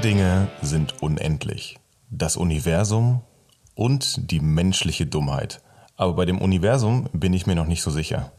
[0.00, 1.78] Dinge sind unendlich.
[2.10, 3.20] Das Universum
[3.74, 5.60] und die menschliche Dummheit.
[5.96, 8.32] Aber bei dem Universum bin ich mir noch nicht so sicher.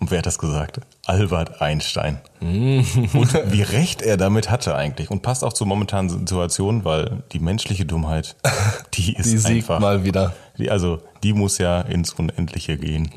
[0.00, 0.80] Und wer hat das gesagt?
[1.06, 2.20] Albert Einstein.
[2.40, 5.10] und wie recht er damit hatte eigentlich.
[5.12, 8.34] Und passt auch zur momentanen Situation, weil die menschliche Dummheit,
[8.94, 9.78] die ist Die siegt einfach.
[9.78, 10.34] mal wieder.
[10.58, 13.12] Die, also, die muss ja ins Unendliche gehen.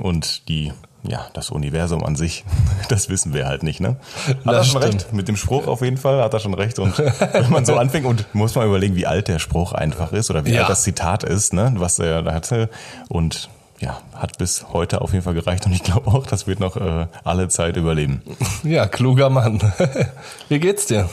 [0.00, 0.72] Und die,
[1.04, 2.44] ja, das Universum an sich,
[2.88, 3.96] das wissen wir halt nicht, ne?
[4.26, 4.94] Hat Das er schon stimmt.
[5.04, 5.12] recht.
[5.12, 6.78] Mit dem Spruch auf jeden Fall hat er schon recht.
[6.78, 6.98] Und
[7.32, 10.44] wenn man so anfängt und muss man überlegen, wie alt der Spruch einfach ist oder
[10.44, 10.62] wie Ja.
[10.62, 12.68] alt das Zitat ist, ne, was er da hatte.
[13.08, 13.48] Und
[13.80, 15.64] ja, hat bis heute auf jeden Fall gereicht.
[15.66, 18.22] Und ich glaube auch, das wird noch äh, alle Zeit überleben.
[18.64, 19.60] Ja, kluger Mann.
[20.48, 21.08] Wie geht's dir?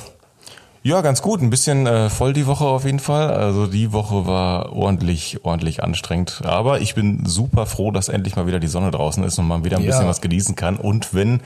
[0.88, 1.42] Ja, ganz gut.
[1.42, 3.34] Ein bisschen äh, voll die Woche auf jeden Fall.
[3.34, 6.44] Also die Woche war ordentlich, ordentlich anstrengend.
[6.46, 9.64] Aber ich bin super froh, dass endlich mal wieder die Sonne draußen ist und man
[9.66, 9.90] wieder ein Ja.
[9.90, 10.76] bisschen was genießen kann.
[10.78, 11.42] Und wenn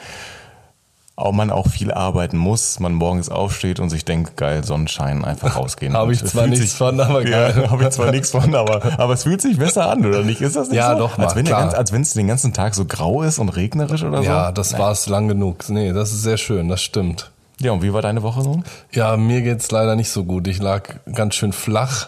[1.15, 5.55] auch man auch viel arbeiten muss, man morgens aufsteht und sich denkt, geil, Sonnenschein, einfach
[5.55, 5.93] rausgehen.
[5.93, 7.61] Hab ich es zwar nichts von, aber geil.
[7.63, 10.41] Ja, habe ich zwar nichts von, aber, aber es fühlt sich besser an, oder nicht?
[10.41, 10.99] Ist das nicht Ja, so?
[10.99, 11.61] doch mal, als wenn, der klar.
[11.67, 14.23] ganz, als wenn es den ganzen Tag so grau ist und regnerisch oder so.
[14.25, 15.69] Ja, das war's lang genug.
[15.69, 17.31] Nee, das ist sehr schön, das stimmt.
[17.61, 18.63] Ja, und wie war deine Woche so?
[18.93, 20.47] Ja, mir geht's leider nicht so gut.
[20.47, 22.07] Ich lag ganz schön flach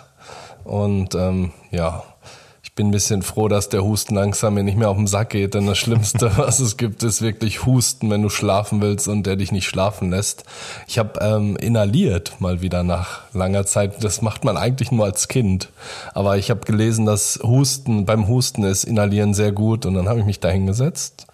[0.63, 2.03] und ähm, ja,
[2.63, 5.31] ich bin ein bisschen froh, dass der Husten langsam mir nicht mehr auf den Sack
[5.31, 9.27] geht, denn das Schlimmste, was es gibt, ist wirklich Husten, wenn du schlafen willst und
[9.27, 10.45] der dich nicht schlafen lässt.
[10.87, 14.01] Ich habe ähm, inhaliert mal wieder nach langer Zeit.
[14.05, 15.67] Das macht man eigentlich nur als Kind,
[16.13, 20.21] aber ich habe gelesen, dass Husten beim Husten ist Inhalieren sehr gut und dann habe
[20.21, 21.27] ich mich da hingesetzt.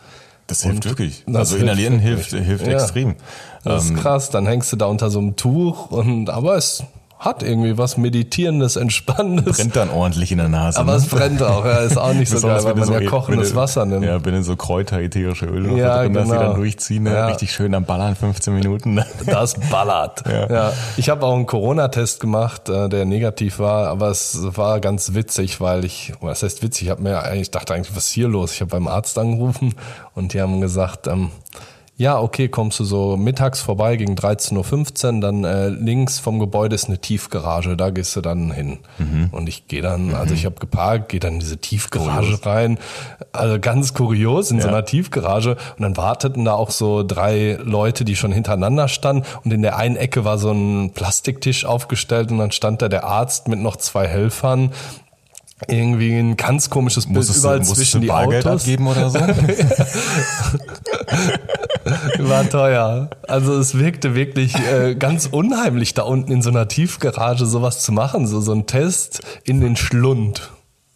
[0.48, 1.24] Das hilft wirklich.
[1.28, 2.74] das also hilft inhalieren hilft, hilft Ja.
[2.74, 3.16] extrem.
[3.64, 6.84] Das ist Ähm, krass, dann hängst du da unter so einem Tuch und aber es
[7.20, 9.58] hat irgendwie was Meditierendes, Entspannendes.
[9.58, 10.80] brennt dann ordentlich in der Nase.
[10.80, 10.98] aber ne?
[11.00, 13.56] es brennt auch, ja, ist auch nicht so geil, weil man ja so- kochendes wenn
[13.56, 14.06] du- Wasser nimmt.
[14.06, 16.42] Ja, wenn du so Kräuter, ätherische Öle noch Ja, drin hast, die genau.
[16.44, 17.14] dann durchziehen, ne?
[17.14, 17.26] Ja.
[17.28, 19.04] richtig schön am Ballern 15 Minuten.
[19.26, 20.24] Das ballert.
[20.28, 20.74] Ja.
[20.96, 25.60] Ich habe auch einen Corona-Test gemacht, äh, der negativ war, aber es war ganz witzig,
[25.60, 28.28] weil ich, was heißt witzig, ich habe mir eigentlich ich dachte eigentlich, was ist hier
[28.28, 28.54] los?
[28.54, 29.74] Ich habe beim Arzt angerufen
[30.16, 31.32] und die haben gesagt, ähm,
[32.00, 36.76] ja, okay, kommst du so mittags vorbei gegen 13.15 Uhr, dann äh, links vom Gebäude
[36.76, 38.78] ist eine Tiefgarage, da gehst du dann hin.
[39.32, 42.78] Und ich gehe dann, also ich habe geparkt, gehe dann in diese Tiefgarage rein,
[43.32, 44.74] also ganz kurios in so Ja.
[44.74, 49.52] einer Tiefgarage und dann warteten da auch so drei Leute, die schon hintereinander standen und
[49.52, 53.48] in der einen Ecke war so ein Plastiktisch aufgestellt und dann stand da der Arzt
[53.48, 54.72] mit noch zwei Helfern.
[55.68, 58.62] Irgendwie ein ganz komisches Bild Musstest du, überall musstest zwischen du die Bargeld Autos.
[58.62, 59.20] abgeben oder so?
[62.20, 63.10] War teuer.
[63.28, 67.92] Also es wirkte wirklich äh, ganz unheimlich, da unten in so einer Tiefgarage sowas zu
[67.92, 70.52] machen, so so ein Test in den Schlund.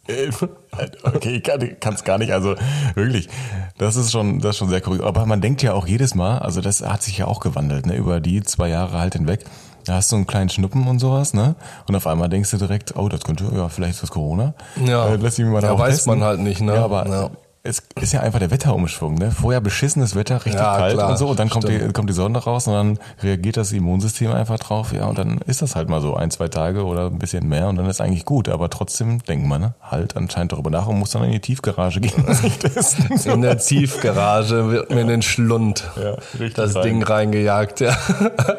[1.03, 2.31] okay, ich kann es gar nicht.
[2.31, 2.55] Also
[2.95, 3.29] wirklich,
[3.77, 5.05] das ist schon, das ist schon sehr kurios.
[5.05, 7.95] Aber man denkt ja auch jedes Mal, also das hat sich ja auch gewandelt, ne,
[7.95, 9.45] über die zwei Jahre halt hinweg.
[9.85, 11.55] Da hast du einen kleinen Schnuppen und sowas, ne?
[11.87, 14.53] Und auf einmal denkst du direkt, oh, das könnte, ja, vielleicht ist das Corona.
[14.85, 15.07] Ja.
[15.07, 16.19] Äh, lass ich mal Ja, weiß testen.
[16.19, 16.75] man halt nicht, ne?
[16.75, 17.29] Ja, aber Ja.
[17.63, 19.31] Es ist ja einfach der Wetterumschwung, ne?
[19.31, 22.13] Vorher beschissenes Wetter, richtig Ja, kalt klar, und so, und dann kommt die, kommt die
[22.13, 25.87] Sonne raus und dann reagiert das Immunsystem einfach drauf, ja, und dann ist das halt
[25.87, 28.69] mal so ein, zwei Tage oder ein bisschen mehr und dann ist eigentlich gut, aber
[28.71, 32.25] trotzdem denkt man, ne, halt anscheinend darüber nach und muss dann in die Tiefgarage gehen
[32.25, 33.15] und sich testen.
[33.31, 36.17] In der Tiefgarage wird mir in den Schlund Ja,
[36.55, 36.83] das rein.
[36.83, 37.81] Ding reingejagt.
[37.81, 37.95] Ja.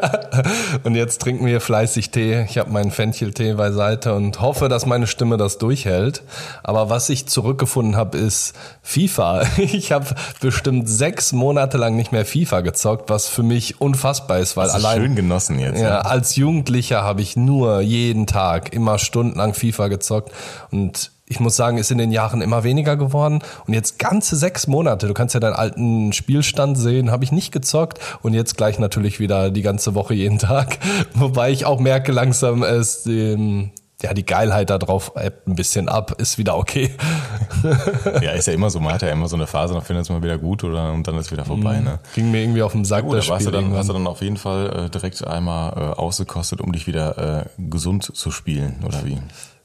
[0.85, 2.43] Und jetzt trinken wir fleißig Tee.
[2.49, 6.23] Ich habe meinen Fencheltee beiseite und hoffe, dass meine Stimme das durchhält.
[6.63, 8.55] Aber was ich zurückgefunden habe, ist
[8.93, 9.43] FIFA.
[9.59, 10.07] Ich habe
[10.41, 14.83] bestimmt sechs Monate lang nicht mehr FIFA gezockt, was für mich unfassbar ist, weil Hast
[14.83, 15.81] du allein schön genossen jetzt.
[15.81, 16.05] ja, ne?
[16.05, 20.33] als Jugendlicher habe ich nur jeden Tag immer stundenlang FIFA gezockt
[20.71, 24.67] und ich muss sagen, ist in den Jahren immer weniger geworden und jetzt ganze sechs
[24.67, 28.79] Monate, du kannst ja deinen alten Spielstand sehen, habe ich nicht gezockt und jetzt gleich
[28.79, 30.79] natürlich wieder die ganze Woche jeden Tag,
[31.15, 33.71] wobei ich auch merke langsam es ähm,
[34.03, 36.91] ja, die Geilheit da drauf ebbt ein bisschen ab, ist wieder okay.
[38.21, 40.11] Ja, ist ja immer so, man hat ja immer so eine Phase, dann findet es
[40.11, 41.99] mal wieder gut oder und dann ist wieder vorbei, ne?
[42.15, 43.93] Ging mir irgendwie auf den Sack, Gut, das da warst du Spiel dann, hast du
[43.93, 44.05] irgendwann.
[44.05, 48.31] dann auf jeden Fall äh, direkt einmal äh, ausgekostet, um dich wieder äh, gesund zu
[48.31, 49.19] spielen, oder wie?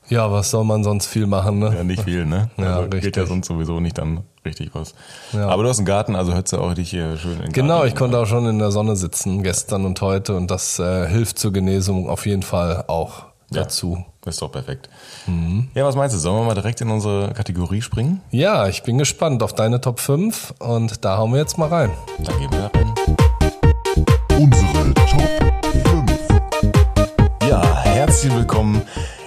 [0.10, 1.74] Ja, was soll man sonst viel machen, ne?
[1.76, 2.50] Ja, nicht viel, ne?
[2.58, 4.94] Ja, also geht ja sonst sowieso nicht dann richtig was.
[5.34, 5.50] Ja.
[5.50, 7.76] Aber du hast einen Garten, also hörst du auch dich hier schön in den Genau,
[7.80, 7.88] Garten.
[7.90, 11.40] ich konnte auch schon in der Sonne sitzen gestern und heute und das äh, hilft
[11.40, 13.64] zur Genesung auf jeden Fall auch Ja.
[13.64, 14.04] dazu.
[14.26, 14.90] Ist doch perfekt.
[15.26, 15.70] Mhm.
[15.74, 16.20] Ja, was meinst du?
[16.20, 18.22] Sollen wir mal direkt in unsere Kategorie springen?
[18.30, 21.92] Ja, ich bin gespannt auf deine Top 5 und da hauen wir jetzt mal rein.
[22.20, 22.94] Dann gehen wir da rein.
[24.38, 25.22] Unsere Top
[25.88, 27.50] 5.
[27.50, 28.82] Ja, herzlich willkommen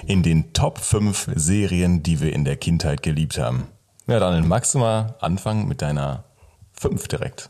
[0.06, 3.68] in den Top 5 Serien, die wir in der Kindheit geliebt haben.
[4.06, 6.24] Ja, dann magst du mal anfangen mit deiner
[6.72, 7.48] 5 direkt.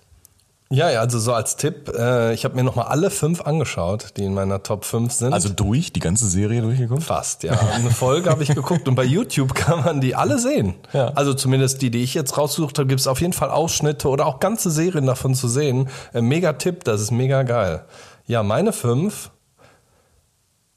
[0.72, 4.24] Ja, ja, also so als Tipp, äh, ich habe mir nochmal alle fünf angeschaut, die
[4.24, 5.32] in meiner Top 5 sind.
[5.32, 7.02] Also durch, die ganze Serie durchgeguckt?
[7.02, 7.58] Fast, ja.
[7.74, 10.76] Eine Folge habe ich geguckt und bei YouTube kann man die alle sehen.
[10.92, 11.08] Ja.
[11.16, 14.26] Also zumindest die, die ich jetzt rausgesucht habe, gibt es auf jeden Fall Ausschnitte oder
[14.26, 15.88] auch ganze Serien davon zu sehen.
[16.14, 17.84] Äh, mega Tipp, das ist mega geil.
[18.26, 19.32] Ja, meine fünf.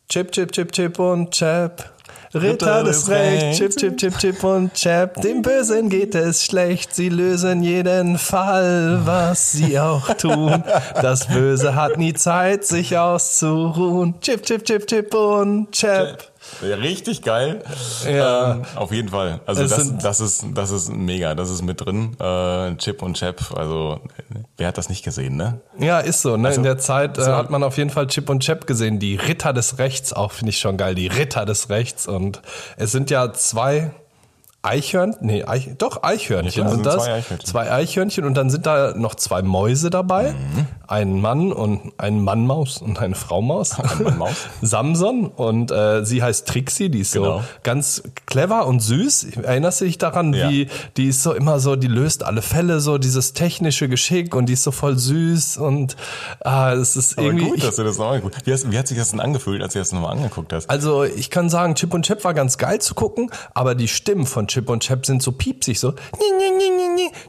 [0.09, 1.92] Chip, Chip, Chip, Chip und Chap.
[2.33, 5.21] Ritter des Rechts, Chip, Chip, Chip, Chip und Chap.
[5.21, 10.63] Dem Bösen geht es schlecht, sie lösen jeden Fall, was sie auch tun.
[11.01, 14.15] Das Böse hat nie Zeit, sich auszuruhen.
[14.21, 16.32] Chip, Chip, Chip, Chip und Chap.
[16.61, 17.63] Richtig geil.
[18.05, 18.53] Ja.
[18.53, 19.41] Ähm, auf jeden Fall.
[19.45, 21.35] Also das, das ist das ist mega.
[21.35, 22.15] Das ist mit drin.
[22.19, 23.53] Äh, Chip und Chap.
[23.55, 23.99] Also
[24.57, 25.61] wer hat das nicht gesehen, ne?
[25.79, 26.37] Ja, ist so.
[26.37, 26.49] Ne?
[26.49, 28.99] Also, In der Zeit äh, hat man auf jeden Fall Chip und Chap gesehen.
[28.99, 30.95] Die Ritter des Rechts, auch finde ich schon geil.
[30.95, 32.07] Die Ritter des Rechts.
[32.07, 32.41] Und
[32.77, 33.91] es sind ja zwei
[34.65, 36.95] Eichhörnchen, nee, Eich, doch Eichhörnchen sind das.
[37.03, 37.45] zwei Eichhörnchen.
[37.45, 40.31] Zwei Eichhörnchen und dann sind da noch zwei Mäuse dabei.
[40.31, 40.67] Mhm.
[40.87, 43.75] Ein Mann und ein Mannmaus und eine Frau Maus.
[43.99, 44.35] Mannmaus.
[44.61, 47.39] Samson und äh, sie heißt Trixie, die ist Genau.
[47.39, 49.35] so ganz clever und süß.
[49.43, 50.49] Erinnerst du dich daran, Ja.
[50.49, 54.45] wie die ist so immer so, die löst alle Fälle, so dieses technische Geschick und
[54.47, 55.97] die ist so voll süß und
[56.45, 57.45] ah, es ist Aber irgendwie.
[57.49, 58.33] gut, ich, dass du das nochmal gut.
[58.45, 60.69] Wie, hast, wie hat sich das denn angefühlt, als du das nochmal angeguckt hast?
[60.69, 64.25] also ich kann sagen, Chip und Chap war ganz geil zu gucken, aber die Stimmen
[64.25, 65.93] von Chip und Chap sind so piepsig, so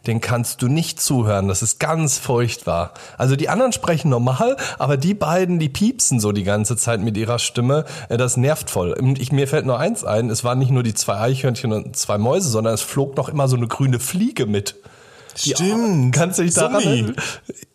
[0.07, 2.93] den kannst du nicht zuhören, das ist ganz furchtbar.
[3.19, 7.17] Also die anderen sprechen normal, aber die beiden, die piepsen so die ganze Zeit mit
[7.17, 8.95] ihrer Stimme, äh, das nervt voll.
[9.19, 12.19] Ich, mir fällt nur eins ein, es waren nicht nur die zwei Eichhörnchen und zwei
[12.19, 14.77] Mäuse, sondern es flog noch immer so eine grüne Fliege mit.
[15.37, 16.15] Stimmt.
[16.15, 16.95] Kannst du dich daran Summi.
[16.95, 17.17] erinnern?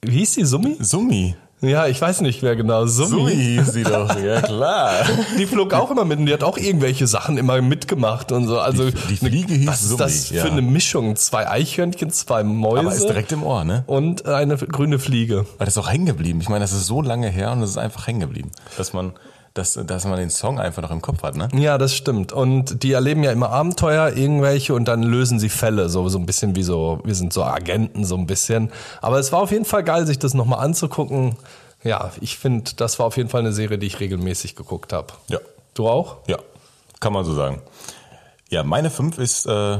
[0.01, 0.77] Wie hieß die Summi?
[0.79, 1.35] Summi.
[1.61, 2.85] Ja, ich weiß nicht mehr genau.
[2.85, 3.09] Summi.
[3.09, 4.17] Summi hieß sie doch.
[4.19, 4.93] Ja, klar.
[5.37, 8.59] Die flog auch immer mit und die hat auch irgendwelche Sachen immer mitgemacht und so.
[8.59, 10.53] Also Die- die Fliege hieß Was ist das Summi, für ja.
[10.53, 11.15] eine Mischung?
[11.17, 13.83] Zwei Eichhörnchen, zwei Mäuse Aber ist direkt im Ohr, ne?
[13.87, 15.45] und eine grüne Fliege.
[15.57, 16.39] Aber das ist auch hängen geblieben.
[16.41, 18.51] Ich meine, das ist so lange her und es ist einfach hängen geblieben.
[18.77, 19.11] Dass man,
[19.53, 21.47] dass, dass man den Song einfach noch im Kopf hat, ne?
[21.53, 22.31] Ja, das stimmt.
[22.31, 26.25] Und die erleben ja immer Abenteuer, irgendwelche, und dann lösen sie Fälle, so, so ein
[26.25, 28.71] bisschen wie so, wir sind so Agenten, so ein bisschen.
[29.01, 31.35] Aber es war auf jeden Fall geil, sich das nochmal anzugucken.
[31.83, 35.13] Ja, ich finde, das war auf jeden Fall eine Serie, die ich regelmäßig geguckt habe.
[35.27, 35.39] Ja.
[35.73, 36.17] Du auch?
[36.27, 36.37] Ja,
[36.99, 37.61] kann man so sagen.
[38.49, 39.77] Ja, meine fünf ist äh,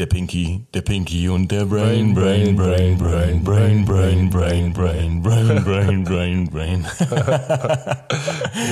[0.00, 5.62] der Pinky, der Pinky und der Brain, Brain, Brain, Brain, Brain, Brain, Brain, Brain, Brain,
[5.62, 6.86] Brain, Brain, Brain.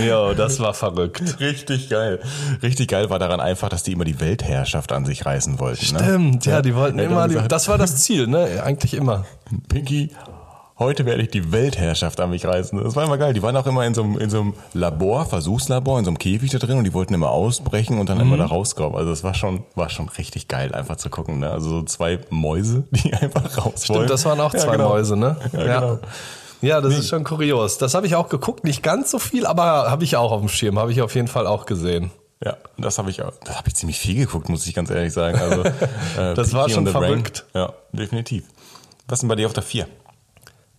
[0.07, 1.39] Ja, das war verrückt.
[1.39, 2.21] Richtig geil.
[2.63, 5.93] Richtig geil war daran einfach, dass die immer die Weltherrschaft an sich reißen wollten.
[5.95, 6.03] Ne?
[6.03, 8.63] Stimmt, ja, die wollten immer, das war das Ziel, ne?
[8.65, 9.27] Eigentlich immer.
[9.69, 10.11] Pinky,
[10.79, 12.83] heute werde ich die Weltherrschaft an mich reißen.
[12.83, 13.33] Das war immer geil.
[13.33, 16.19] Die waren auch immer in so einem, in so einem Labor, Versuchslabor, in so einem
[16.19, 18.97] Käfig da drin und die wollten immer ausbrechen und dann immer da rauskommen.
[18.97, 21.41] Also das war schon, war schon richtig geil, einfach zu gucken.
[21.41, 21.51] Ne?
[21.51, 23.99] Also so zwei Mäuse, die einfach raus wollen.
[24.07, 24.89] Stimmt, das waren auch Ja, zwei genau.
[24.91, 25.37] Mäuse, ne?
[25.53, 25.99] Ja, genau.
[26.61, 27.79] Ja, das ist schon kurios.
[27.79, 30.49] Das habe ich auch geguckt, nicht ganz so viel, aber habe ich auch auf dem
[30.49, 32.11] Schirm, habe ich auf jeden Fall auch gesehen.
[32.45, 33.33] Ja, das habe ich auch.
[33.45, 35.39] Das habe ich ziemlich viel geguckt, muss ich ganz ehrlich sagen.
[35.39, 35.63] Also,
[36.19, 37.03] äh, Das war Pinky schon the Brain.
[37.11, 37.45] verrückt.
[37.55, 38.45] Ja, definitiv.
[39.09, 39.87] Was denn bei dir auf der vier?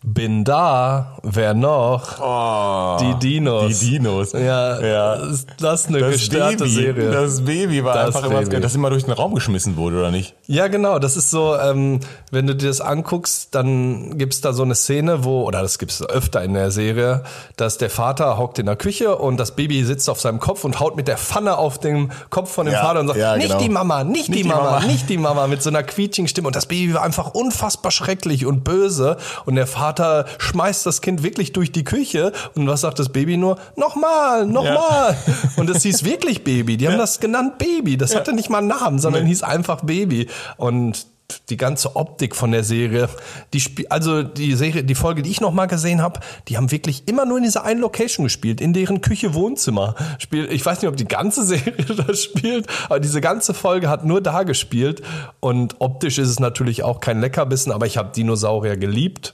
[0.01, 2.21] Bin da, wer noch?
[2.21, 3.79] Oh, Die Dinos.
[3.79, 4.31] Die Dinos.
[4.31, 5.13] Ja, ja.
[5.15, 7.11] ist das eine Das gestörte Baby, Serie.
[7.11, 8.61] das Baby war Das einfach immer, Baby.
[8.61, 10.35] das immer durch den Raum geschmissen wurde, oder nicht?
[10.47, 10.99] Ja, genau.
[10.99, 11.99] Das ist so, ähm,
[12.31, 16.01] wenn du dir das anguckst, dann gibt's da so eine Szene, wo, oder das gibt's
[16.01, 17.23] öfter in der Serie,
[17.57, 20.79] dass der Vater hockt in der Küche und das Baby sitzt auf seinem Kopf und
[20.79, 23.49] haut mit der Pfanne auf den Kopf von dem Ja, Vater und sagt, ja, nicht
[23.49, 23.59] genau.
[23.61, 26.47] die Mama, nicht, die, die Mama, Mama." nicht die Mama, mit so einer quietschigen Stimme.
[26.47, 29.17] Und das Baby war einfach unfassbar schrecklich und böse.
[29.45, 29.88] Und der Vater
[30.37, 32.31] schmeißt das Kind wirklich durch die Küche.
[32.55, 33.57] Und was sagt das Baby nur?
[33.75, 35.17] Nochmal, nochmal.
[35.57, 36.77] Und es hieß wirklich Baby.
[36.77, 37.97] Die haben das genannt Baby.
[37.97, 40.27] Das hatte nicht mal einen Namen, sondern hieß einfach Baby.
[40.57, 41.05] Und
[41.49, 43.09] die ganze Optik von der Serie,
[43.53, 46.71] die Sp also die Serie, die Folge, die ich noch mal gesehen habe, die haben
[46.71, 49.95] wirklich immer nur in dieser einen Location gespielt, in deren Küche Wohnzimmer.
[50.17, 54.05] Spielt, ich weiß nicht, ob die ganze Serie da spielt, aber diese ganze Folge hat
[54.05, 55.01] nur da gespielt
[55.39, 59.33] und optisch ist es natürlich auch kein Leckerbissen, aber ich habe Dinosaurier geliebt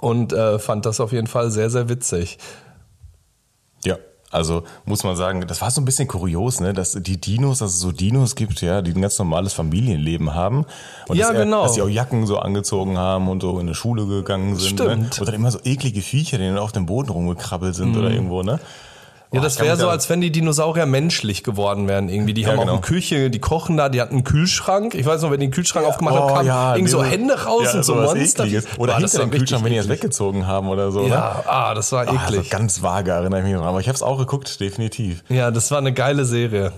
[0.00, 2.38] und äh, fand das auf jeden Fall sehr sehr witzig.
[3.84, 3.96] Ja.
[4.30, 7.72] Also muss man sagen, das war so ein bisschen kurios, ne, dass die Dinos, dass
[7.74, 10.64] es so Dinos gibt, ja, die ein ganz normales Familienleben haben.
[11.08, 11.62] Und Ja, dass, er- genau.
[11.64, 14.78] Dass sie auch Jacken so angezogen haben und so in die Schule gegangen sind.
[14.78, 14.84] Ne?
[14.86, 15.18] Stimmt.
[15.20, 18.42] Und dann immer so eklige Viecher, die dann auf dem Boden rumgekrabbelt sind oder irgendwo,
[18.42, 18.58] ne?
[19.32, 22.34] Ja, das wäre so, als wenn die Dinosaurier menschlich geworden wären irgendwie.
[22.34, 22.72] Die Ja, haben auch genau.
[22.74, 24.94] eine Küche, die kochen da, die hatten einen Kühlschrank.
[24.94, 27.10] Ich weiß noch, wenn die den Kühlschrank aufgemacht haben, Oh, kamen ja, irgendwie so diese-
[27.10, 28.44] Hände raus ja, und so Monster.
[28.44, 28.66] Ekliges.
[28.78, 31.02] Oder Boah, hinter dem Kühlschrank, wenn die das weggezogen haben oder so.
[31.02, 31.08] Ne?
[31.08, 32.38] Ja, ah, das war Ah, eklig.
[32.40, 33.64] Also ganz vage erinnere ich mich noch.
[33.64, 35.24] Aber ich habe es auch geguckt, definitiv.
[35.30, 36.72] ja, das war eine geile Serie.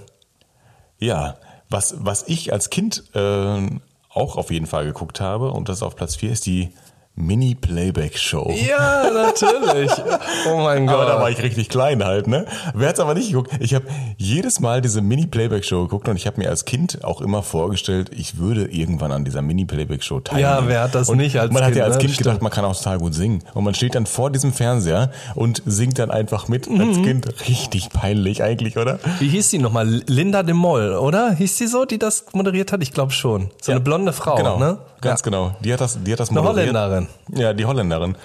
[0.99, 1.35] Ja,
[1.71, 3.69] was, was ich als Kind äh,
[4.11, 6.71] auch auf jeden Fall geguckt habe, und das auf Platz 4, ist die
[7.17, 8.53] Mini-Playback-Show.
[8.69, 9.91] Ja, natürlich.
[10.47, 10.97] Oh mein Gott.
[10.97, 12.45] Aber da war ich richtig klein halt, ne?
[12.75, 13.51] Wer hat's aber nicht geguckt?
[13.61, 13.87] Ich habe
[14.19, 18.37] jedes Mal diese Mini-Playback-Show geguckt und ich habe mir als Kind auch immer vorgestellt, ich
[18.37, 20.51] würde irgendwann an dieser Mini-Playback-Show teilnehmen.
[20.65, 22.01] Ja, wer hat das und nicht als Man hat Kind, ja als ne?
[22.01, 22.27] Kind Stimmt.
[22.27, 23.43] gedacht, man kann auch total gut singen.
[23.55, 27.03] Und man steht dann vor diesem Fernseher und singt dann einfach mit als Mhm.
[27.05, 27.27] Kind.
[27.49, 28.99] Richtig peinlich eigentlich, oder?
[29.19, 29.87] Wie hieß die nochmal?
[30.07, 31.33] Linda de Moll, oder?
[31.33, 32.83] Hieß die so, die das moderiert hat?
[32.83, 33.51] Ich glaube schon.
[33.63, 34.79] So eine blonde Frau, genau, ne?
[35.01, 35.25] Ganz ja.
[35.25, 35.57] genau.
[35.61, 36.75] Die hat das, die hat das Eine moderiert.
[37.07, 37.41] Holländerin.
[37.41, 38.17] Ja, die Holländerin.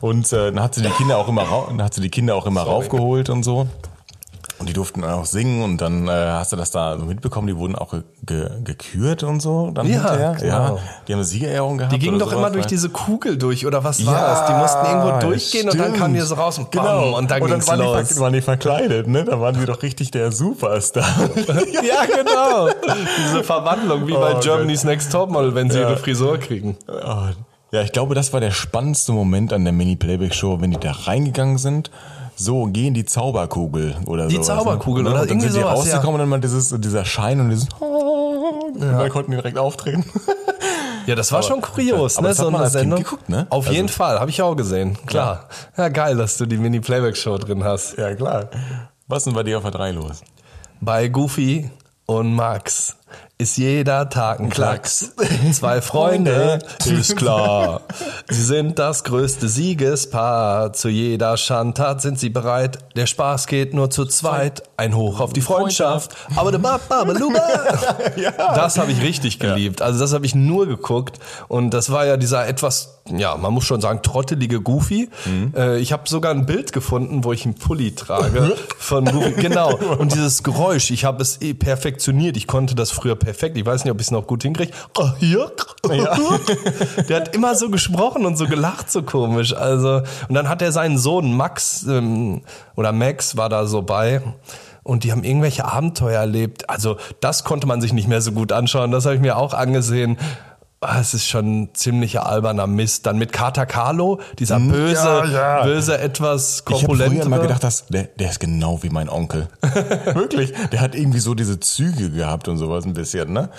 [0.00, 2.46] Und äh, dann hat sie die Kinder auch immer, dann hat sie die Kinder auch
[2.46, 3.66] immer raufgeholt und so.
[4.60, 7.48] Und die durften dann auch singen und dann äh, hast du das da so mitbekommen,
[7.48, 10.36] die wurden auch ge ge gekürt und so dann Ja, hinterher.
[10.38, 10.52] genau.
[10.76, 11.92] Ja, die haben eine Siegerehrung gehabt.
[11.92, 14.46] Die gingen doch immer durch weil- diese Kugel durch, oder was war Ja, das?
[14.46, 15.98] Die mussten irgendwo durchgehen und dann stimmt.
[15.98, 17.18] kamen die so raus und bam, genau.
[17.18, 18.08] und dann ging's waren los.
[18.08, 19.24] Die, waren die verkleidet, ne?
[19.24, 21.04] Da waren sie doch richtig der Superstar.
[21.36, 22.68] ja, genau.
[23.26, 26.76] Diese Verwandlung, wie bei Oh Germany's Next Topmodel, wenn sie ihre Frisur kriegen.
[26.86, 27.26] Oh,
[27.74, 31.58] Ja, ich glaube, das war der spannendste Moment an der Mini-Playback-Show, wenn die da reingegangen
[31.58, 31.90] sind.
[32.36, 35.10] So, geh in die Zauberkugel oder Die sowas, Zauberkugel ne?
[35.10, 37.50] oder und dann irgendwie sind die sowas, rausgekommen und dann mal dieses, dieser Schein und
[37.50, 40.04] dieses und dann konnten die direkt auftreten.
[41.06, 42.34] Ja, das war schon kurios, aber ne?
[42.34, 42.98] So eine als Kind Sendung.
[43.02, 43.48] geguckt, ne?
[43.50, 44.96] Auf Also- jeden Fall, habe ich auch gesehen.
[45.06, 45.48] Klar.
[45.76, 45.88] Ja.
[45.88, 47.98] geil, dass du die Mini-Playback-Show drin hast.
[47.98, 48.50] ja, klar.
[49.08, 50.22] Was ist denn bei dir auf der 3 los?
[50.80, 51.70] Bei Goofy
[52.06, 52.96] und Max
[53.36, 55.12] ist jeder Tag ein Klacks.
[55.52, 57.80] Zwei Freunde, ist klar.
[58.28, 60.72] Sie sind das größte Siegespaar.
[60.72, 62.78] Zu jeder Schandtat sind sie bereit.
[62.94, 64.62] Der Spaß geht nur zu zweit.
[64.76, 66.14] Ein Hoch auf die Freundschaft.
[66.36, 66.52] Aber.
[68.54, 69.82] Das habe ich richtig geliebt.
[69.82, 71.18] Also das habe ich nur geguckt.
[71.48, 75.10] Und das war ja dieser etwas, ja, man muss schon sagen, trottelige Goofy.
[75.56, 79.32] Äh, ich habe sogar ein Bild gefunden, wo ich einen Pulli trage von Goofy.
[79.32, 79.76] Genau.
[79.76, 82.36] Und dieses Geräusch, ich habe es eh perfektioniert.
[82.36, 83.56] Ich konnte das früher perfekt.
[83.56, 84.72] Ich weiß nicht, ob ich es noch gut hinkriege.
[84.98, 85.50] Oh, hier.
[87.08, 89.54] Der hat immer so gesprochen und so gelacht, so komisch.
[89.54, 92.42] Also, und dann hat er seinen Sohn Max ähm,
[92.76, 94.22] oder Max war da so bei.
[94.82, 96.68] Und die haben irgendwelche Abenteuer erlebt.
[96.68, 98.90] Also, das konnte man sich nicht mehr so gut anschauen.
[98.90, 100.18] Das habe ich mir auch angesehen.
[100.86, 103.06] Ah, Es ist schon ziemlicher alberner Mist.
[103.06, 105.62] Dann mit Kata Carlo, dieser böse, Hm, ja, ja.
[105.64, 109.48] böse, etwas Ich habe früher immer gedacht, dass der, der ist genau wie mein Onkel.
[110.14, 110.52] Wirklich.
[110.72, 113.50] Der hat irgendwie so diese Züge gehabt und sowas ein bisschen, ne?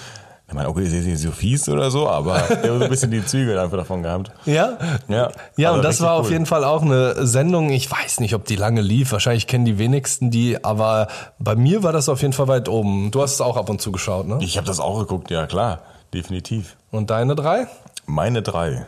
[0.53, 3.10] Mein Onkel ist jetzt nicht so fies oder so, aber der hat so ein bisschen
[3.12, 4.32] die Züge einfach davon gehabt.
[4.46, 4.77] Ja?
[5.08, 5.32] Ja.
[5.58, 6.34] Ja, und das war auf cool.
[6.34, 7.72] jeden Fall auch eine Sendung.
[7.72, 9.12] Ich weiß nicht, ob die lange lief.
[9.12, 11.08] Wahrscheinlich kennen die wenigsten die, aber
[11.39, 13.10] bei mir war das auf jeden Fall weit oben.
[13.12, 14.38] Du hast es auch ab und zu geschaut, ne?
[14.41, 15.79] Ich habe das auch geguckt, ja klar,
[16.15, 16.75] definitiv.
[16.91, 17.67] Und deine drei?
[18.05, 18.88] Meine drei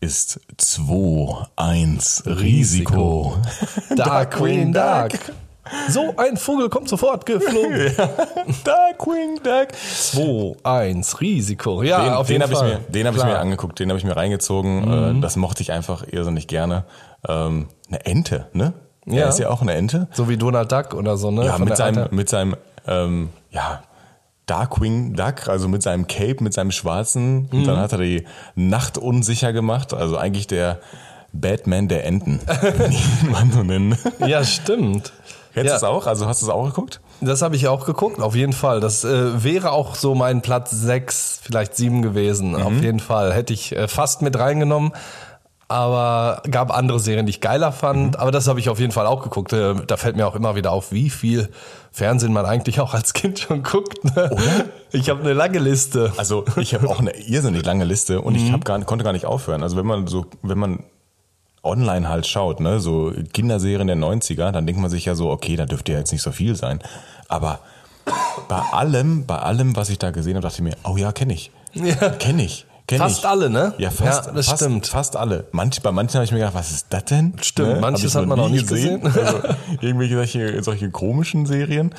[0.00, 3.36] ist 2-1 Risiko.
[3.96, 5.10] Darkwing Duck.
[5.88, 7.94] So ein Vogel kommt sofort geflogen.
[8.64, 9.68] Darkwing Duck.
[9.72, 11.82] 2, 1, Risiko.
[11.82, 13.98] Ja, Den, auf den jeden habe ich, mir, den hab ich mir angeguckt, den habe
[13.98, 15.18] ich mir reingezogen.
[15.18, 16.84] Äh, Das mochte ich einfach irrsinnig gerne.
[17.28, 18.72] Ähm, eine Ente, ne?
[19.06, 19.22] Ja.
[19.24, 20.08] Er ist ja auch eine Ente.
[20.12, 21.44] So wie Donald Duck oder so, ne?
[21.44, 23.82] Ja, Von mit seinem, mit seinem, ähm, ja,
[24.50, 27.48] Darkwing Duck, also mit seinem Cape, mit seinem schwarzen.
[27.52, 27.64] Und Mhm.
[27.66, 28.24] dann hat er die
[28.56, 29.94] Nacht unsicher gemacht.
[29.94, 30.80] Also eigentlich der
[31.32, 32.40] Batman der Enten,
[33.30, 33.96] mal so nennen.
[34.26, 35.12] Ja, stimmt.
[35.54, 35.72] Kennst Ja.
[35.72, 36.06] du es auch?
[36.06, 37.00] Also hast du es auch geguckt?
[37.20, 38.80] Das habe ich auch geguckt, auf jeden Fall.
[38.80, 42.52] Das äh, wäre auch so mein Platz sechs, vielleicht sieben gewesen.
[42.52, 42.62] Mhm.
[42.62, 43.32] Auf jeden Fall.
[43.34, 44.92] Hätte ich äh, fast mit reingenommen.
[45.68, 48.14] Aber gab andere Serien, die ich geiler fand.
[48.14, 48.20] Mhm.
[48.20, 49.52] Aber das habe ich auf jeden Fall auch geguckt.
[49.52, 51.48] Äh, Da fällt mir auch immer wieder auf, wie viel
[51.92, 54.04] Fernsehen man eigentlich auch als Kind schon guckt.
[54.04, 54.30] Ne?
[54.92, 56.12] Ich habe eine lange Liste.
[56.16, 58.38] Also ich habe auch eine irrsinnig lange Liste und Mhm.
[58.46, 59.62] ich hab gar, konnte gar nicht aufhören.
[59.62, 60.84] Also wenn man so, wenn man
[61.62, 65.56] online halt schaut, ne, so Kinderserien der 90er, dann denkt man sich ja so, okay,
[65.56, 66.80] da dürfte ja jetzt nicht so viel sein.
[67.28, 67.58] Aber
[68.48, 71.34] bei allem, bei allem, was ich da gesehen habe, dachte ich mir, oh ja, kenne
[71.34, 71.50] ich.
[71.74, 72.08] Ja.
[72.10, 72.66] Kenne ich.
[72.90, 73.24] Kenn Fast ich.
[73.24, 73.72] alle, ne?
[73.78, 74.86] Ja, fast, Ja, das fast, stimmt.
[74.88, 75.46] Fast alle.
[75.52, 77.34] Manch, bei manchen habe ich mir gedacht, was ist das denn?
[77.40, 79.00] Stimmt, Hab manches hat noch man auch nie nicht gesehen.
[79.04, 79.38] Also,
[79.80, 81.94] irgendwelche solche, solche komischen Serien.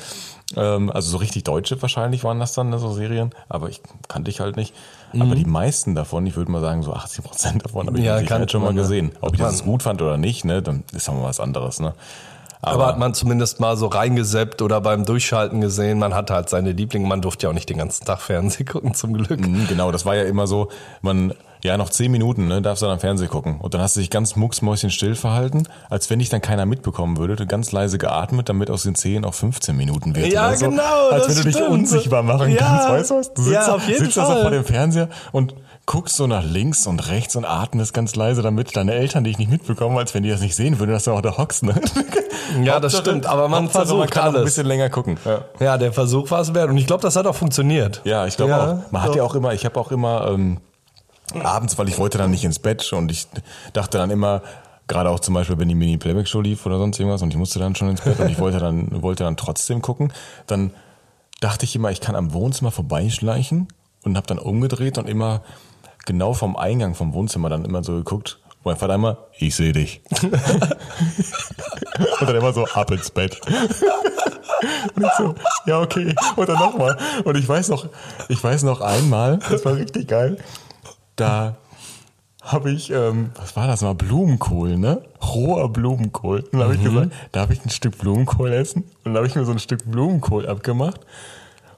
[0.54, 3.30] Ähm, also so richtig deutsche wahrscheinlich waren das dann, ne, so Serien.
[3.48, 4.74] Aber ich kannte ich halt nicht.
[5.18, 8.06] Aber die meisten davon, ich würde mal sagen, so 80 Prozent davon habe ich Mhm.
[8.08, 8.80] Ja, kannte schon mal ne?
[8.82, 9.12] gesehen.
[9.22, 11.94] Ob ich das gut fand oder nicht, ne, dann ist auch mal was anderes, ne.
[12.62, 15.98] Aber hat man zumindest mal so reingeseppt oder beim Durchschalten gesehen.
[15.98, 17.06] Man hatte halt seine Lieblinge.
[17.08, 19.40] Man durfte ja auch nicht den ganzen Tag Fernsehen gucken, zum Glück.
[19.40, 20.68] Mhm, Genau, das war ja immer so,
[21.00, 23.60] man, ja, noch zehn Minuten, ne, darfst du dann am Fernsehen gucken.
[23.60, 27.36] Und dann hast du dich ganz mucksmäuschenstill verhalten, als wenn dich dann keiner mitbekommen würde.
[27.36, 30.32] Du ganz leise geatmet, damit aus den 10 auf 15 Minuten wird.
[30.32, 30.68] Ja, so.
[30.70, 31.70] genau, Als das wenn du dich stimmt.
[31.70, 32.56] unsichtbar machen Ja.
[32.58, 33.34] kannst, weißt du was?
[33.34, 34.42] Du sitzt, Ja, da, auf jeden sitzt da so Fall.
[34.42, 35.54] vor dem Fernseher und
[35.86, 39.50] guckst so nach links und rechts und atmest ganz leise, damit deine Eltern dich nicht
[39.50, 41.74] mitbekommen, als wenn die das nicht sehen würden, dass du auch da hockst, ne?
[42.62, 44.44] Ja, das stimmt, aber man Hauptsache, man versucht kann auch ein alles.
[44.46, 45.16] bisschen länger gucken.
[45.24, 45.40] Ja.
[45.58, 46.68] Ja, der Versuch war es wert.
[46.70, 48.02] Und ich glaube, das hat auch funktioniert.
[48.04, 48.92] Ja, ich glaube Ja, auch.
[48.92, 49.16] Man hat doch.
[49.16, 50.58] ja auch immer, ich habe auch immer ähm,
[51.40, 53.26] abends, weil ich wollte dann nicht ins Bett und ich
[53.72, 54.42] dachte dann immer,
[54.88, 57.74] gerade auch zum Beispiel, wenn die Mini-Playback-Show lief oder sonst irgendwas und ich musste dann
[57.74, 60.12] schon ins Bett und ich wollte dann, wollte dann trotzdem gucken,
[60.46, 60.72] dann
[61.40, 63.68] dachte ich immer, ich kann am Wohnzimmer vorbeischleichen
[64.04, 65.42] und habe dann umgedreht und immer
[66.04, 68.38] genau vom Eingang vom Wohnzimmer dann immer so geguckt.
[68.64, 70.02] Mein Vater immer, ich sehe dich.
[70.22, 70.32] und
[72.20, 73.40] dann immer so ab ins Bett.
[74.94, 75.34] Und ich so,
[75.66, 76.14] ja, okay.
[76.36, 76.96] Und dann nochmal.
[77.24, 77.88] Und ich weiß noch,
[78.28, 80.36] ich weiß noch einmal, das war richtig geil.
[81.22, 81.56] Da
[82.42, 85.02] habe ich, ähm, was war das mal, Blumenkohl, ne?
[85.22, 86.40] Roher Blumenkohl.
[86.40, 88.82] Und dann habe ich gesagt, darf ich ein Stück Blumenkohl essen?
[89.04, 91.00] Und dann habe ich mir so ein Stück Blumenkohl abgemacht.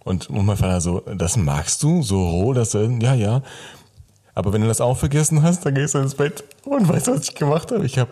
[0.05, 2.03] Und, und mein Vater so, das magst du?
[2.03, 3.43] So roh, dass du, ja, ja.
[4.35, 6.45] Aber wenn du das auch vergessen hast, dann gehst du ins Bett.
[6.65, 7.85] Und weißt was ich gemacht habe?
[7.85, 8.11] Ich habe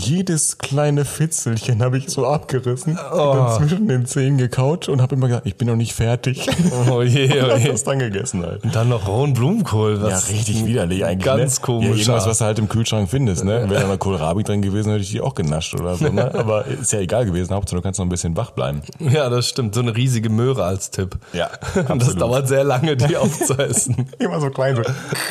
[0.00, 5.28] jedes kleine Fitzelchen habe ich so abgerissen, dann zwischen den Zähnen gekaut und habe immer
[5.28, 6.48] gesagt, ich bin noch nicht fertig.
[6.90, 7.68] Oh je, und oh hab je.
[7.68, 8.62] das dann gegessen halt.
[8.64, 9.96] Und dann noch rohen Blumenkohl.
[9.96, 11.24] Ja, Was richtig widerlich eigentlich.
[11.24, 11.64] Ganz ne?
[11.64, 11.88] komisch.
[11.88, 13.68] Ja, irgendwas, was du halt im Kühlschrank findest, ne?
[13.68, 16.34] Wäre da mal Kohlrabi drin gewesen, hätte ich die auch genascht oder so, ne?
[16.34, 18.82] Aber ist ja egal gewesen, Hauptsache du kannst noch ein bisschen wach bleiben.
[18.98, 19.74] Ja, das stimmt.
[19.74, 21.18] So eine riesige Möhre als Tipp.
[21.32, 22.20] Ja, Und das absolut.
[22.20, 24.08] dauert sehr lange, die aufzuessen.
[24.18, 24.76] Immer so klein.
[24.76, 24.82] So.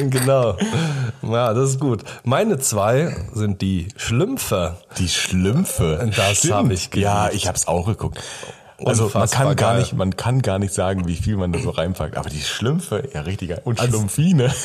[0.09, 0.55] genau.
[1.21, 2.03] Ja, das ist gut.
[2.23, 4.58] Meine zwei sind die Schlümpfe.
[4.97, 6.09] Die Schlümpfe.
[6.15, 6.53] Das Stimmt.
[6.53, 7.05] hab ich geliebt.
[7.05, 8.19] Ja, ich hab's auch geguckt.
[8.85, 9.79] Also man Unfassbar kann gar geil.
[9.81, 12.15] nicht, man kann gar nicht sagen, wie viel man da so reinpackt.
[12.15, 13.61] Aber die Schlümpfe, ja richtig geil.
[13.65, 14.53] Und Also- Schlumpfine.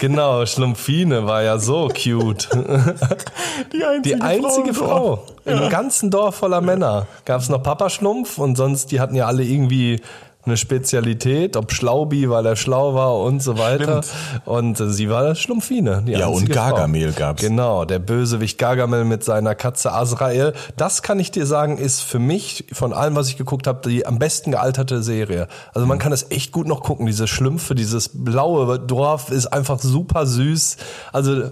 [0.00, 2.48] Genau, Schlumpfine war ja so cute.
[3.72, 5.32] Die einzige, Die einzige im Frau Dorf.
[5.44, 7.08] im ganzen Dorf voller Männer.
[7.24, 10.00] Gab es noch Papa Schlumpf und sonst, die hatten ja alle irgendwie
[10.48, 14.02] eine Spezialität, ob Schlaubi, weil er schlau war und so weiter.
[14.44, 16.04] Und äh, sie war Schlumpfine.
[16.06, 16.54] Ja, und Frau.
[16.54, 17.42] Gargamel gab's.
[17.42, 20.54] Genau, der Bösewicht Gargamel mit seiner Katze Azrael.
[20.76, 24.06] Das kann ich dir sagen, ist für mich von allem, was ich geguckt habe, die
[24.06, 25.48] am besten gealterte Serie.
[25.74, 27.06] Also man kann es echt gut noch gucken.
[27.06, 30.76] Diese Schlümpfe, dieses blaue Dorf ist einfach super süß.
[31.12, 31.50] Also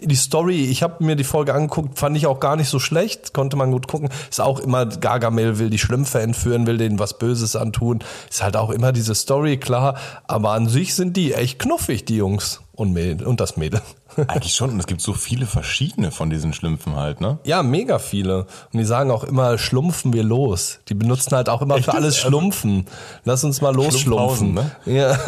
[0.00, 3.32] die Story, ich habe mir die Folge angeguckt, fand ich auch gar nicht so schlecht,
[3.32, 4.08] konnte man gut gucken.
[4.28, 8.00] Ist auch immer, Gargamel will die Schlümpfe entführen, will denen was Böses antun.
[8.28, 9.96] Ist halt auch immer diese Story, klar.
[10.26, 13.80] Aber an sich sind die echt knuffig, die Jungs und, Mäd und das Mädel.
[14.26, 14.70] Eigentlich schon.
[14.70, 17.38] Und es gibt so viele verschiedene von diesen Schlümpfen halt, ne?
[17.44, 18.46] Ja, mega viele.
[18.72, 20.80] Und die sagen auch immer, schlumpfen wir los.
[20.88, 22.26] Die benutzen halt auch immer Echt für alles jetzt?
[22.26, 22.86] Schlumpfen.
[23.24, 24.54] Lass uns mal losschlumpfen.
[24.54, 25.18] Schlumpfhausen, Ja.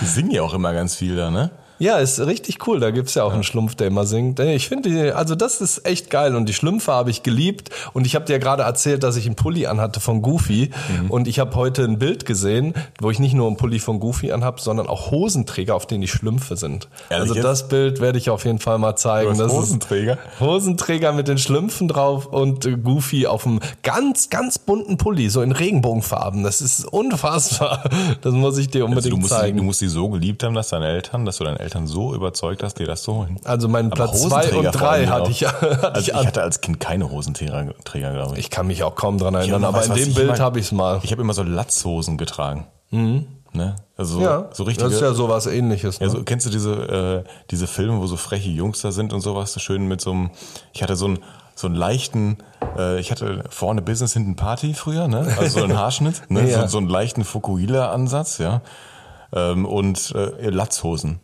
[0.00, 1.50] Die singen ja auch immer ganz viel da, ne?
[1.80, 2.78] Ja, ist richtig cool.
[2.78, 4.38] Da gibt's ja auch einen Schlumpf, der immer singt.
[4.38, 6.36] Ich finde, die- also das ist echt geil.
[6.36, 7.70] Und die Schlümpfe habe ich geliebt.
[7.92, 10.70] Und ich habe dir gerade erzählt, dass ich einen Pulli anhatte von Goofy.
[11.02, 11.10] Mhm.
[11.10, 14.30] Und ich habe heute ein Bild gesehen, wo ich nicht nur einen Pulli von Goofy
[14.30, 16.88] anhab, sondern auch Hosenträger, auf denen die Schlümpfe sind.
[17.08, 17.44] Ehrlich also jetzt?
[17.44, 19.26] das Bild werde ich auf jeden Fall mal zeigen.
[19.26, 20.18] Du hast Das ist- Hosenträger?
[20.38, 25.52] Hosenträger mit den Schlümpfen drauf und Goofy auf einem ganz, ganz bunten Pulli, so in
[25.52, 26.42] Regenbogenfarben.
[26.42, 27.84] Das ist unfassbar.
[28.20, 29.56] Das muss ich dir Also unbedingt du, musst die, zeigen.
[29.56, 32.62] du musst die so geliebt haben, dass deine Eltern, dass du deine Eltern so überzeugt
[32.62, 33.38] hast, dir das zu holen.
[33.44, 37.10] Also meinen Platz zwei und drei hatte ich, hatte Also ich hatte als Kind keine
[37.10, 38.40] Hosenträger, Träger, glaube ich.
[38.40, 40.72] Ich kann mich auch kaum dran Ja, erinnern, aber in dem Bild habe ich es
[40.72, 41.00] mal.
[41.02, 42.66] Ich habe immer so Latzhosen getragen.
[43.52, 43.76] Ne?
[43.96, 44.22] Also Mhm.
[44.24, 44.86] Ja, so richtige.
[44.86, 46.00] das ist ja sowas ähnliches.
[46.00, 46.06] Ne?
[46.06, 49.20] Ja, so, kennst du diese, äh, diese Filme, wo so freche Jungs da sind und
[49.20, 50.30] sowas, so schön mit so einem,
[50.72, 51.18] ich hatte so einen,
[51.56, 52.38] so einen leichten,
[52.78, 55.34] äh, ich hatte vorne Business, hinten Party früher, ne?
[55.38, 56.48] Also so einen Haarschnitt, ne?
[56.48, 56.62] Ja.
[56.62, 58.62] so, so einen leichten Fukuhila-Ansatz, ja.
[59.32, 61.20] Ähm, und äh, Latzhosen.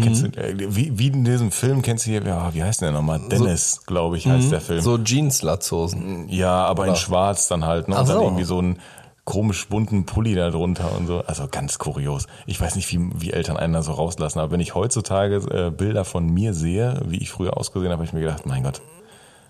[0.00, 0.32] Kennst Mhm.
[0.32, 3.20] du, äh, wie, wie in diesem Film kennst du hier, ja, wie heißt der nochmal?
[3.30, 4.80] Dennis, glaube ich, heißt der Film.
[4.80, 6.28] so Jeans-Latzhosen.
[6.28, 7.94] Ja, aber in schwarz dann halt, ne?
[7.94, 8.22] Und Ach dann so.
[8.24, 8.78] irgendwie so einen
[9.24, 11.20] komisch bunten Pulli da drunter und so.
[11.20, 12.26] Also ganz kurios.
[12.46, 15.70] Ich weiß nicht, wie, wie Eltern einen da so rauslassen, aber wenn ich heutzutage äh,
[15.70, 18.82] Bilder von mir sehe, wie ich früher ausgesehen habe, habe ich mir gedacht, mein Gott.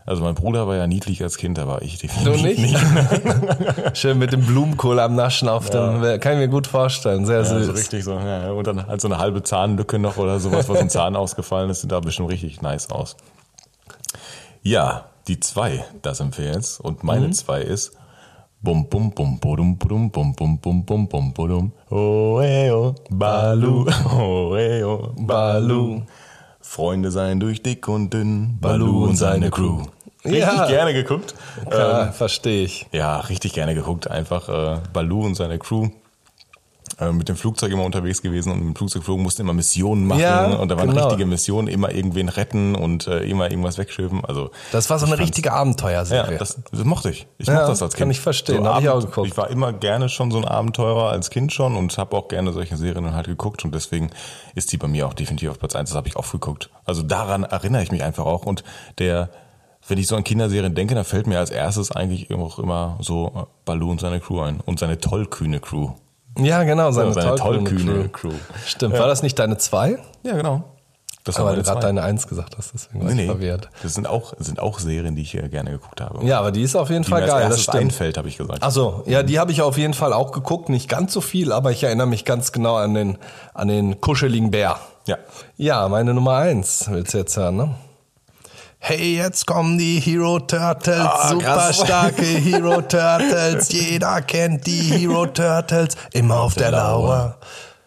[0.07, 3.97] Also mein Bruder war ja niedlich als Kind, aber ich Du definitiv nicht?
[3.97, 7.25] Schön mit dem Blumenkohl am Naschen auf dem, kann ich mir gut vorstellen.
[7.25, 7.67] Sehr Ja, süß.
[7.67, 10.79] so richtig so, ja, und dann halt so eine halbe Zahnlücke noch oder sowas, was
[10.79, 13.17] ein Zahn ausgefallen ist, sieht da bestimmt richtig nice aus.
[14.63, 16.81] Ja, die zwei, da sind wir jetzt.
[16.81, 17.93] Und meine zwei ist
[18.61, 21.73] Bum bum bum budum budum bum bum bum bum bum budum
[22.41, 23.85] ey, oh Balu
[24.57, 26.01] ey, oh Balu
[26.63, 29.83] Freunde sein durch dick und dünn Balu und seine Crew.
[30.25, 30.67] Richtig Ja.
[30.67, 31.35] gerne geguckt.
[31.71, 32.87] Ja, verstehe ich.
[32.93, 34.11] Ja, richtig gerne geguckt.
[34.11, 35.89] Einfach äh, Balu und seine Crew
[37.01, 40.07] äh, mit dem Flugzeug immer unterwegs gewesen und mit dem Flugzeug geflogen, mussten immer Missionen
[40.07, 41.07] machen Ja, und da waren genau.
[41.07, 44.25] richtige Missionen, immer irgendwen retten und äh, immer irgendwas wegschieben.
[44.25, 46.39] Also Das war so eine richtige ja, Abenteuerserie.
[46.39, 47.27] das, das mochte ich.
[47.39, 47.99] Ich Ja, mochte das als Kind.
[48.01, 49.27] kann ich verstehen, hab ich auch geguckt.
[49.29, 52.53] Ich war immer gerne schon so ein Abenteurer als Kind schon und habe auch gerne
[52.53, 54.11] solche Serien halt geguckt und deswegen
[54.55, 55.91] ist die bei mir auch definitiv auf Platz eins.
[55.91, 56.71] Das habe ich oft geguckt.
[56.85, 58.63] Also daran erinnere ich mich einfach auch und
[58.99, 59.31] der
[59.89, 63.33] wenn ich so an Kinderserien denke, dann fällt mir als erstes eigentlich auch immer so
[63.35, 65.91] äh, Baloo und seine Crew ein und seine tollkühne Crew.
[66.39, 68.31] Ja, genau, seine, Ja, seine tollkühne tollkühne Crew.
[68.31, 68.35] Crew.
[68.67, 68.99] Stimmt.
[68.99, 69.99] War das nicht deine zwei?
[70.23, 70.65] Ja, genau.
[71.23, 73.27] Das Aber du gerade deine eins gesagt hast, deswegen war Nee, ich nee.
[73.33, 73.71] verwirrt.
[73.83, 76.23] Das sind auch, sind auch Serien, die ich äh, gerne geguckt habe.
[76.27, 77.83] Ja, aber die ist auf jeden die Fall mir als geil, das erstes stimmt.
[77.85, 78.63] einfällt, habe ich gesagt.
[78.63, 81.71] Achso, ja, die habe ich auf jeden Fall auch geguckt, nicht ganz so viel, aber
[81.71, 83.17] ich erinnere mich ganz genau an den,
[83.55, 84.79] an den kuscheligen Bär.
[85.07, 85.17] Ja.
[85.57, 87.75] Ja, meine Nummer eins willst du jetzt hören, ne?
[88.87, 91.77] Hey, jetzt kommen die Hero Turtles, Ah, super krass.
[91.81, 93.73] starke Hero Turtles.
[93.73, 97.39] Jeder kennt die Hero Turtles, immer auf der Lauer.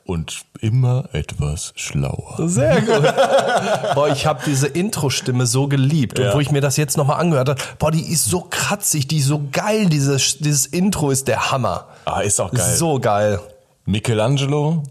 [0.05, 2.37] Und immer etwas schlauer.
[2.47, 3.93] Sehr gut.
[3.93, 6.17] boah, ich habe diese Intro-Stimme so geliebt.
[6.17, 6.33] Und Ja.
[6.33, 9.27] wo ich mir das jetzt nochmal angehört habe, boah, die ist so kratzig, die ist
[9.27, 9.85] so geil.
[9.89, 11.85] Dieses, dieses Intro ist der Hammer.
[12.05, 12.75] Ah, ist auch geil.
[12.75, 13.39] So geil.
[13.85, 14.81] Michelangelo,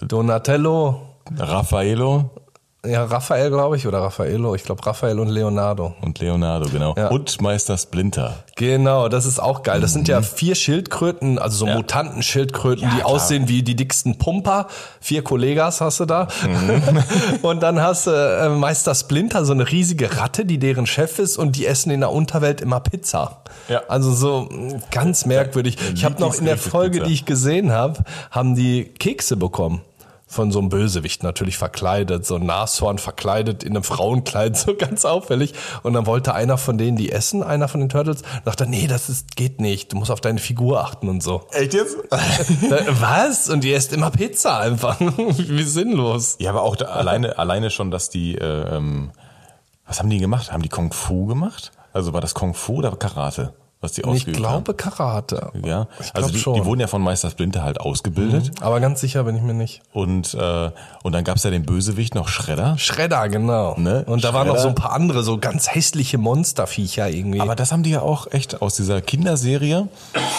[0.00, 1.02] Donatello,
[1.38, 2.30] Raffaello
[2.86, 4.54] ja, Raphael, glaube ich, oder Raffaello.
[4.54, 5.94] Ich glaube, Raphael und Leonardo.
[6.00, 6.94] und Leonardo, genau.
[6.96, 7.08] Ja.
[7.08, 8.36] Und Meister Splinter.
[8.56, 9.80] Genau, das ist auch geil.
[9.82, 11.70] Das sind ja vier Schildkröten, also so Mhm.
[11.72, 11.76] Ja.
[11.76, 13.08] Mutanten-Schildkröten, Ja, die klar.
[13.10, 14.66] aussehen wie die dicksten Pumper.
[15.00, 16.28] Vier Kollegas hast du da.
[16.46, 17.02] Mhm.
[17.42, 21.36] und dann hast du äh, Meister Splinter, so eine riesige Ratte, die deren Chef ist
[21.36, 23.42] und die essen in der Unterwelt immer Pizza.
[23.68, 23.82] Ja.
[23.88, 25.76] Also so mh, ganz merkwürdig.
[25.94, 27.06] Ich habe noch in der Folge, Pizza.
[27.08, 29.82] die ich gesehen habe, haben die Kekse bekommen.
[30.32, 35.04] Von so einem Bösewicht natürlich verkleidet, so ein Nashorn verkleidet in einem Frauenkleid, so ganz
[35.04, 35.54] auffällig.
[35.82, 39.08] Und dann wollte einer von denen die essen, einer von den Turtles, dachte, nee, das
[39.08, 41.46] ist, geht nicht, du musst auf deine Figur achten und so.
[41.50, 41.96] Echt jetzt?
[42.10, 43.48] Was?
[43.50, 45.00] Und die esst immer Pizza einfach.
[45.00, 46.36] Wie sinnlos.
[46.38, 49.10] ja, aber auch da, alleine, alleine schon, dass die, äh, ähm,
[49.84, 50.52] was haben die gemacht?
[50.52, 51.72] Haben die Kung Fu gemacht?
[51.92, 55.40] Also war das Kung Fu oder Karate, was die Ich ausgeübt glaube Karate.
[55.54, 55.64] haben?
[55.66, 56.52] Ja, Ich also die, schon.
[56.52, 56.58] Mhm.
[56.60, 58.50] die wurden ja von Meister Splinter halt ausgebildet.
[58.60, 59.80] Aber ganz sicher bin ich mir nicht.
[59.92, 60.70] Und, äh,
[61.02, 62.76] und dann gab's ja den Bösewicht noch Shredder.
[62.76, 63.76] Schredder, genau.
[63.78, 64.04] Ne?
[64.06, 67.40] Und da waren noch so ein paar andere, so ganz hässliche Monsterviecher irgendwie.
[67.40, 69.88] Aber das haben die ja auch echt aus dieser Kinderserie,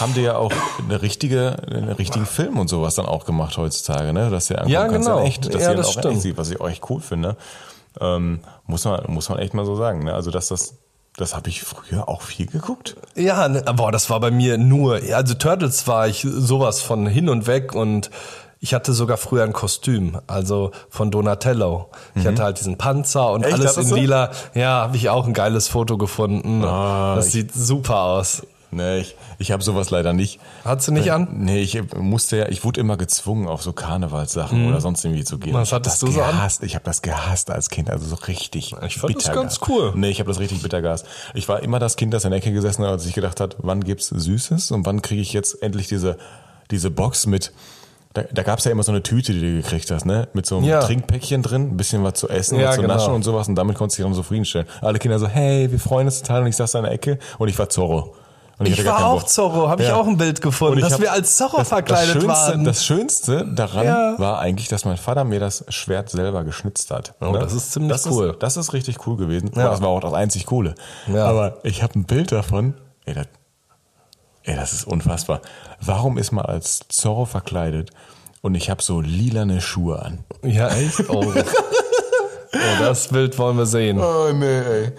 [0.00, 4.12] haben die ja auch eine richtige, einen richtigen Film und sowas dann auch gemacht heutzutage,
[4.12, 4.30] ne?
[4.30, 5.18] Dass du ja Ja, kannst genau.
[5.20, 6.14] in echt, dass Ja, ihr das auch stimmt.
[6.14, 7.36] echt sieht, was ich auch echt cool finde.
[8.00, 10.14] Ähm, muss man, muss man echt mal so sagen, ne?
[10.14, 10.74] Also, dass das,
[11.16, 12.96] das habe ich früher auch viel geguckt.
[13.14, 17.28] Ja, ne, boah, das war bei mir nur, also Turtles war ich sowas von hin
[17.28, 18.10] und weg und
[18.64, 21.90] ich hatte sogar früher ein Kostüm, also von Donatello.
[22.14, 23.46] Ich hatte halt diesen Panzer und Mhm.
[23.48, 23.54] Echt?
[23.54, 24.30] alles in lila.
[24.54, 26.64] Ja, habe ich auch ein geiles Foto gefunden.
[26.64, 28.42] Ah, das sieht super aus.
[28.74, 30.40] Ne, ich, ich habe sowas leider nicht.
[30.64, 31.28] Hattest du nicht an?
[31.30, 35.38] Nee, ich musste ja, ich wurde immer gezwungen, auf so Karnevalssachen oder sonst irgendwie zu
[35.38, 35.52] gehen.
[35.52, 35.58] Mhm.
[35.58, 36.40] Was hattest du so an?
[36.62, 39.92] Ich habe das gehasst als Kind, also so richtig Ich fand das ganz cool.
[39.94, 41.04] Nee, ich habe das richtig bitter gehasst.
[41.34, 43.56] Ich war immer das Kind, das in der Ecke gesessen hat und sich gedacht hat,
[43.58, 46.16] wann gibt's Süßes und wann kriege ich jetzt endlich diese,
[46.70, 47.52] diese Box mit
[48.14, 50.28] da, da gab's ja immer so eine Tüte, die du gekriegt hast, ne?
[50.34, 50.80] Mit so einem Ja.
[50.80, 52.94] Trinkpäckchen drin, ein bisschen was zu essen Ja, und zu genau.
[52.94, 54.66] naschen und sowas und damit konntest du dich dann zufriedenstellen.
[54.82, 57.18] Alle Kinder so, hey, wir freuen uns total und ich saß da in der Ecke
[57.38, 58.14] und ich war Zorro.
[58.64, 59.22] Ich gar war auch.
[59.24, 59.96] Zorro, habe ich Ja.
[59.96, 62.28] auch ein Bild gefunden, Und ich dass hab- wir als Zorro das, verkleidet das Schönste,
[62.52, 62.64] waren.
[62.64, 64.14] Das Schönste daran Ja.
[64.18, 67.14] war eigentlich, dass mein Vater mir das Schwert selber geschnitzt hat.
[67.20, 68.30] Oh, das ist ziemlich das cool.
[68.30, 69.50] Ist, das ist richtig cool gewesen.
[69.56, 69.68] Ja.
[69.70, 70.74] Das war auch das einzig Coole.
[71.12, 71.24] Ja.
[71.26, 72.74] Aber ich habe ein Bild davon.
[73.04, 73.26] Ey das,
[74.44, 75.40] ey, das ist unfassbar.
[75.80, 77.90] Warum ist man als Zorro verkleidet
[78.42, 80.20] und ich habe so lilane Schuhe an?
[80.44, 81.08] ja, echt?
[81.10, 81.32] Oh.
[82.54, 83.98] oh, das Bild wollen wir sehen.
[83.98, 84.92] Oh nee, ey.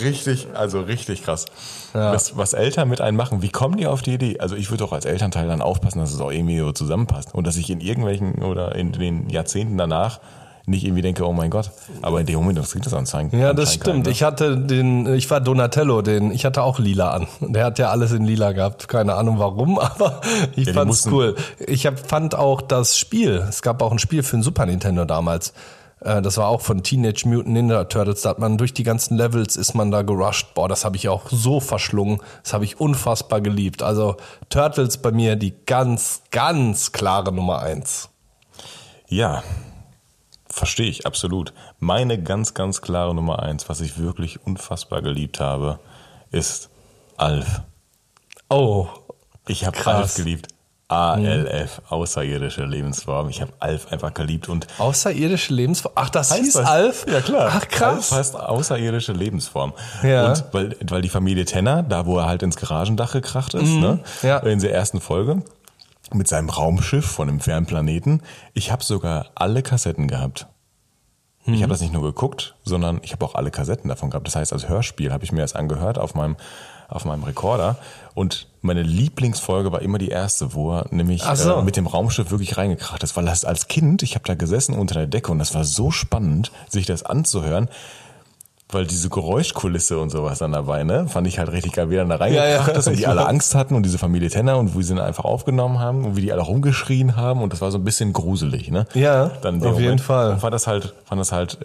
[0.00, 1.46] Richtig, also richtig krass.
[1.92, 4.38] Was, was Eltern mit einem machen, wie kommen die auf die Idee?
[4.38, 7.46] Also ich würde doch als Elternteil dann aufpassen, dass es auch irgendwie so zusammenpasst und
[7.46, 10.20] dass ich in irgendwelchen oder in den Jahrzehnten danach
[10.66, 11.70] nicht irgendwie denke, oh mein Gott.
[12.02, 13.38] Aber in dem Moment das klingt das anzeigen.
[13.38, 14.04] Ja, das stimmt.
[14.04, 14.08] keiner.
[14.08, 17.28] Ich hatte den, ich war Donatello, den, ich hatte auch lila an.
[17.40, 18.88] Der hat ja alles in lila gehabt.
[18.88, 20.20] Keine Ahnung warum, aber
[20.56, 21.36] ich die fand's cool.
[21.64, 25.04] Ich hab, fand auch das Spiel, es gab auch ein Spiel für den Super Nintendo
[25.04, 25.52] damals.
[26.00, 28.22] Äh, Das war auch von Teenage Mutant Ninja Turtles.
[28.22, 30.54] Da hat man durch die ganzen Levels ist man da gerusht.
[30.54, 32.20] Boah, das habe ich auch so verschlungen.
[32.42, 33.82] Das habe ich unfassbar geliebt.
[33.82, 34.16] Also
[34.48, 38.08] Turtles bei mir die ganz, ganz klare Nummer eins.
[39.08, 39.42] Ja,
[40.48, 41.52] verstehe ich, absolut.
[41.78, 45.78] Meine ganz, ganz klare Nummer eins, was ich wirklich unfassbar geliebt habe,
[46.30, 46.70] ist
[47.16, 47.62] Alf.
[48.48, 48.88] Oh,
[49.46, 49.76] Ich habe.
[49.86, 50.48] Alf geliebt.
[50.88, 53.28] ALF, außerirdische Lebensform.
[53.28, 55.92] Ich habe Alf einfach geliebt und außerirdische Lebensform.
[55.96, 56.66] Ach, das hieß das?
[56.66, 57.06] Alf?
[57.10, 57.50] Ja, klar.
[57.52, 58.12] Ach, krass.
[58.12, 59.72] Alf heißt außerirdische Lebensform.
[60.04, 60.28] Ja.
[60.28, 64.00] Und weil, weil die Familie Tenner, da wo er halt ins Garagendach gekracht ist, ne?
[64.22, 64.28] Mhm.
[64.28, 64.38] Ja.
[64.38, 65.42] in der ersten Folge,
[66.12, 68.22] mit seinem Raumschiff von einem fernen Planeten,
[68.54, 70.46] ich habe sogar alle Kassetten gehabt.
[71.46, 71.62] Ich Mhm.
[71.62, 74.26] habe das nicht nur geguckt, sondern ich habe auch alle Kassetten davon gehabt.
[74.26, 76.36] Das heißt, als Hörspiel habe ich mir das angehört auf meinem,
[76.88, 77.76] auf meinem Rekorder.
[78.14, 81.54] Und meine Lieblingsfolge war immer die erste, wo er nämlich so.
[81.58, 83.16] äh, mit dem Raumschiff wirklich reingekracht ist.
[83.16, 85.90] Weil das als Kind, ich habe da gesessen unter der Decke und das war so
[85.92, 87.68] spannend, sich das anzuhören,
[88.70, 92.08] weil diese Geräuschkulisse und sowas dann dabei, ne, fand ich halt richtig geil, wie dann
[92.08, 92.78] da reingebracht Ja, ja.
[92.78, 93.26] ist und die alle.
[93.26, 96.20] Angst hatten und diese Familie Tenner und wie sie ihn einfach aufgenommen haben und wie
[96.22, 98.86] die alle rumgeschrien haben und das war so ein bisschen gruselig, ne?
[98.94, 100.32] Ja, dann auf jeden Fall.
[100.32, 101.58] Und fand das halt, fand das halt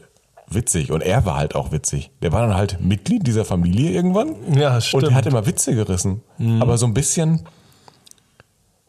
[0.48, 2.12] witzig und er war halt auch witzig.
[2.22, 4.36] Der war dann halt Mitglied dieser Familie irgendwann.
[4.54, 5.04] Ja, Und stimmt.
[5.04, 5.08] Mhm.
[5.08, 6.22] der hat immer Witze gerissen.
[6.60, 7.46] Aber so ein bisschen,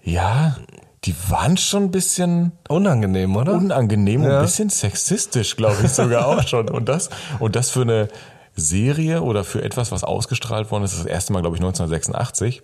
[0.02, 0.56] ja,
[1.04, 3.52] die waren schon ein bisschen Unangenehm, oder?
[3.54, 4.38] unangenehm und Ja.
[4.38, 6.68] ein bisschen sexistisch, glaube ich sogar auch schon.
[6.68, 7.10] Und das,
[7.40, 8.08] und das für eine
[8.54, 12.62] Serie oder für etwas, was ausgestrahlt worden ist, das erste Mal, glaube ich, 1986.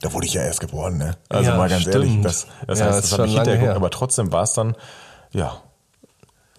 [0.00, 1.16] Da wurde ich ja erst geboren, ne?
[1.28, 1.96] Also Ja, mal ganz stimmt.
[1.96, 4.52] ehrlich, das, das Ja, heißt, ist das habe ich hinterher geguckt, aber trotzdem war es
[4.52, 4.76] dann,
[5.32, 5.60] ja,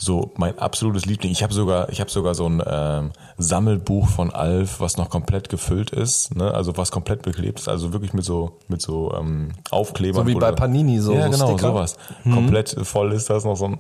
[0.04, 1.32] so mein absolutes Liebling.
[1.32, 5.50] Ich habe sogar, ich habe sogar so ein ähm, Sammelbuch von Alf, was noch komplett
[5.50, 6.52] gefüllt ist, ne?
[6.54, 10.24] Also was komplett beklebt ist, also wirklich mit so mit so ähm, Aufklebern.
[10.24, 11.68] So wie wo bei Panini, so- Ja, so genau, Sticker?
[11.72, 11.98] sowas.
[12.24, 13.80] Komplett voll ist das noch so ein.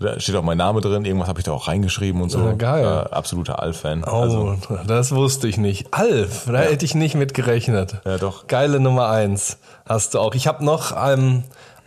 [0.00, 1.04] Da steht auch mein Name drin.
[1.04, 2.40] Irgendwas habe ich da auch reingeschrieben und so.
[2.40, 2.84] Ja, geil.
[2.84, 4.02] Äh, absoluter Alf-Fan.
[4.04, 4.56] Oh, Also,
[4.86, 5.94] das wusste ich nicht.
[5.94, 7.98] Alf, da hätte ich nicht mit gerechnet.
[8.04, 8.46] Ja, doch.
[8.48, 10.34] Geile Nummer eins hast du auch.
[10.34, 11.44] Ich habe noch ähm,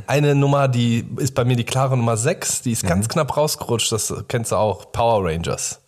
[0.08, 2.62] eine Nummer, die ist bei mir die klare Nummer sechs.
[2.62, 2.88] Die ist Mhm.
[2.90, 3.92] ganz knapp rausgerutscht.
[3.92, 4.92] Das kennst du auch.
[4.92, 5.82] Power Rangers.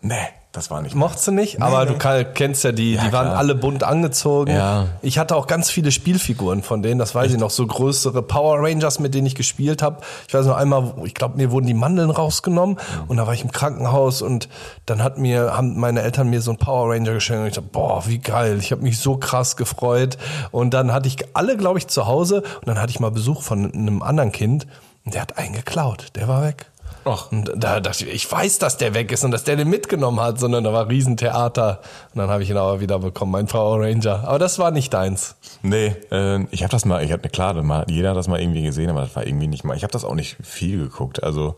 [0.00, 0.14] nee,
[0.52, 0.94] das war nicht.
[0.94, 1.62] Mochtest du nicht?
[1.62, 1.94] Aber nee.
[1.94, 3.38] du kennst ja die, Ja, die waren klar.
[3.38, 4.52] alle bunt angezogen.
[4.52, 4.86] Ja.
[5.00, 8.58] Ich hatte auch ganz viele Spielfiguren von denen, das weiß ich noch, so größere Power
[8.58, 10.02] Rangers, mit denen ich gespielt habe.
[10.28, 12.76] Ich weiß noch einmal, ich glaube, mir wurden die Mandeln rausgenommen
[13.08, 14.50] und da war ich im Krankenhaus und
[14.84, 17.68] dann hat mir, haben meine Eltern mir so einen Power Ranger geschenkt und ich dachte,
[17.72, 20.18] boah, wie geil, ich habe mich so krass gefreut.
[20.50, 23.42] Und dann hatte ich alle, glaube ich, zu Hause und dann hatte ich mal Besuch
[23.42, 24.66] von einem anderen Kind
[25.04, 26.66] und der hat einen geklaut, der war weg.
[27.04, 27.32] Ach.
[27.32, 30.20] Und da dachte ich, ich weiß, dass der weg ist und dass der den mitgenommen
[30.20, 31.80] hat, sondern da war Riesentheater.
[32.14, 34.24] Und dann habe ich ihn aber wieder bekommen, mein Power Ranger.
[34.26, 35.34] Aber das war nicht deins.
[35.62, 38.62] Nee, äh, ich habe das mal, ich hatte klar, mal, jeder hat das mal irgendwie
[38.62, 39.76] gesehen, aber das war irgendwie nicht mal.
[39.76, 41.22] Ich habe das auch nicht viel geguckt.
[41.22, 41.56] Also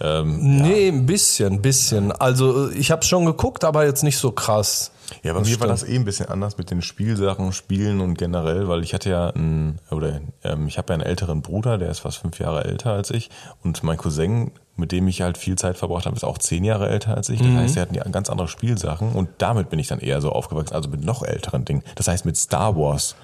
[0.00, 2.12] ähm, Nee, ein bisschen, ein bisschen.
[2.12, 4.90] Also ich habe schon geguckt, aber jetzt nicht so krass.
[5.22, 8.68] Ja, bei mir war das eh ein bisschen anders mit den Spielsachen, Spielen und generell,
[8.68, 12.00] weil ich hatte ja einen, oder ähm, ich habe ja einen älteren Bruder, der ist
[12.00, 13.30] fast fünf Jahre älter als ich
[13.62, 16.88] und mein Cousin, mit dem ich halt viel Zeit verbracht habe, ist auch zehn Jahre
[16.88, 17.40] älter als ich.
[17.40, 20.30] Das heißt, er hatten ja ganz andere Spielsachen und damit bin ich dann eher so
[20.30, 21.82] aufgewachsen, also mit noch älteren Dingen.
[21.96, 23.16] Das heißt, mit Star Wars.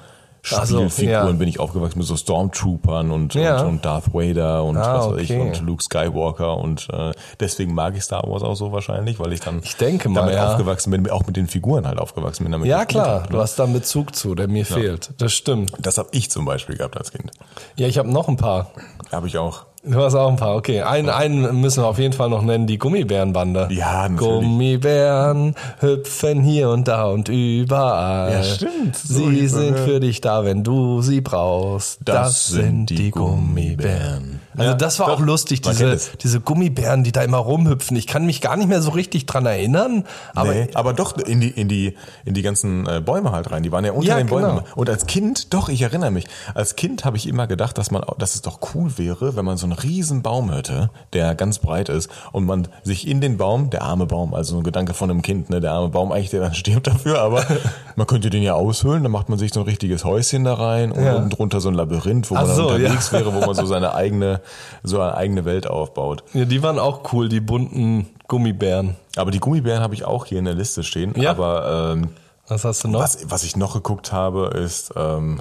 [0.45, 1.33] Spielfiguren ja.
[1.33, 3.63] bin ich aufgewachsen mit so Stormtroopern und, Ja.
[3.63, 5.41] und, und Darth Vader und Ah, was weiß ich okay.
[5.41, 9.41] und Luke Skywalker und äh, deswegen mag ich Star Wars auch so wahrscheinlich, weil ich
[9.41, 10.51] dann Ich denke mal, damit ja.
[10.53, 12.53] aufgewachsen bin, auch mit den Figuren halt aufgewachsen bin.
[12.53, 13.43] Damit Ja klar, hab, du ne?
[13.43, 15.15] hast da einen Bezug zu, der mir fehlt.
[15.19, 15.73] Das stimmt.
[15.81, 17.31] Das habe ich zum Beispiel gehabt als Kind.
[17.77, 18.71] Ja, ich habe noch ein paar.
[19.11, 19.65] Habe ich auch.
[19.87, 20.81] Du hast auch ein paar, okay.
[20.81, 23.69] Einen, einen müssen wir auf jeden Fall noch nennen, die Gummibärenbande.
[23.71, 24.19] Ja, natürlich.
[24.19, 28.33] Gummibären hüpfen hier und da und überall.
[28.33, 28.97] Ja, stimmt.
[28.97, 31.99] So Sie sind für dich da, wenn du sie brauchst.
[32.03, 34.41] Das, sind die Gummibären.
[34.57, 37.97] Also Ja, das war doch, auch lustig, diese, diese Gummibären, die da immer rumhüpfen.
[37.97, 41.41] Ich kann mich gar nicht mehr so richtig dran erinnern, aber nee, aber doch in
[41.41, 43.63] die, in die, in die ganzen äh, Bäume halt rein.
[43.63, 44.51] Die waren ja unter Ja, den Bäumen.
[44.59, 44.65] genau.
[44.77, 46.27] Und als Kind, doch, ich erinnere mich.
[46.55, 49.57] Als Kind habe ich immer gedacht, dass man, dass es doch cool wäre, wenn man
[49.57, 53.71] so einen riesen Baum hätte, der ganz breit ist und man sich in den Baum,
[53.71, 56.41] der arme Baum, also ein Gedanke von einem Kind, ne, der arme Baum eigentlich, der
[56.41, 57.45] dann stirbt dafür, aber
[57.97, 60.93] man könnte den ja aushöhlen, dann macht man sich so ein richtiges Häuschen da rein
[60.93, 61.15] und Ja.
[61.17, 63.19] unten drunter so ein Labyrinth, wo man so, unterwegs ja.
[63.19, 64.41] wäre, wo man so seine eigene,
[64.83, 66.23] so eine eigene Welt aufbaut.
[66.35, 68.97] ja, die waren auch cool, die bunten Gummibären.
[69.17, 71.15] Aber die Gummibären habe ich auch hier in der Liste stehen.
[71.21, 71.31] Ja.
[71.31, 72.09] Aber ähm,
[72.49, 73.01] Was hast du noch?
[73.01, 75.41] was, was ich noch geguckt habe, ist, ähm,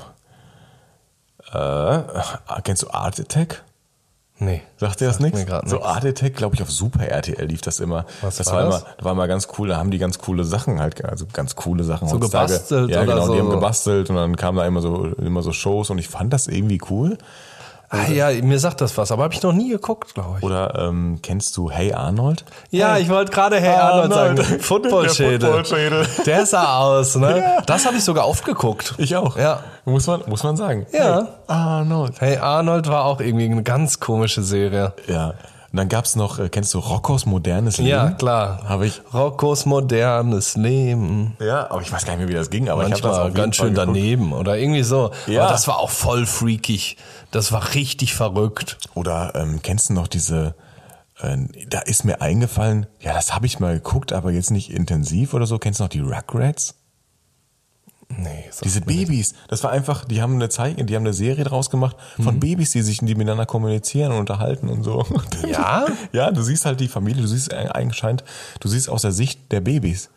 [1.51, 1.99] äh,
[2.63, 3.63] kennst du Art Attack?
[4.39, 4.61] Nee.
[4.77, 5.39] Sagt dir das nichts?
[5.65, 5.85] So nix.
[5.85, 8.05] Art Attack, glaube ich, auf Super RTL lief das immer.
[8.21, 8.81] Was das war war, das?
[8.83, 9.67] immer, war immer ganz cool.
[9.69, 12.47] Da haben die ganz coole Sachen halt, also ganz coole Sachen So heutzutage.
[12.53, 13.43] gebastelt Ja, oder genau, die so?
[13.43, 16.47] haben gebastelt und dann kamen da immer so, immer so Shows und ich fand das
[16.47, 17.17] irgendwie cool.
[17.93, 20.43] Ah, ja, mir sagt das was, aber habe ich noch nie geguckt, glaube ich.
[20.43, 22.43] Oder ähm, kennst du Hey Arnold?
[22.71, 24.39] Ja, ich wollte gerade Hey Arnold sagen.
[24.39, 24.63] Arnold.
[24.63, 25.39] Footballschädel.
[25.39, 26.08] Der Footballschädel.
[26.25, 27.58] Der sah aus, ne?
[27.67, 28.95] Das habe ich sogar oft geguckt.
[28.97, 29.38] Ich auch.
[29.38, 29.60] Ja.
[29.86, 30.88] Muss man, muss man sagen.
[30.91, 31.19] Ja.
[31.19, 32.19] Hey Arnold.
[32.19, 34.93] Hey Arnold war auch irgendwie eine ganz komische Serie.
[35.08, 35.36] Ja.
[35.73, 37.89] Und dann gab's noch, äh, kennst du Roccos modernes Leben?
[37.89, 38.62] Ja, klar.
[38.65, 39.01] Habe ich.
[39.12, 41.36] Roccos modernes Leben.
[41.39, 43.25] Ja, aber ich weiß gar nicht mehr, wie das ging, aber ich habe das Manchmal
[43.25, 45.09] jeden ganz schön daneben oder irgendwie so.
[45.25, 45.41] Ja.
[45.41, 46.97] Aber das war auch voll freakig.
[47.31, 48.77] Das war richtig verrückt.
[48.93, 50.53] Oder ähm, kennst du noch diese,
[51.19, 55.33] äh, da ist mir eingefallen, ja, das habe ich mal geguckt, aber jetzt nicht intensiv
[55.33, 55.57] oder so.
[55.57, 56.75] Kennst du noch die Rugrats?
[58.17, 58.62] Nee, so.
[58.63, 61.95] Diese Babys, das war einfach, die haben eine Zeige, die haben eine Serie draus gemacht
[62.21, 65.06] von Babys, die sich, die miteinander kommunizieren und unterhalten und so.
[65.47, 65.86] Ja?
[66.12, 68.23] Ja, du siehst halt die Familie, du siehst eigentlich scheint,
[68.60, 70.10] du siehst aus der Sicht der Babys.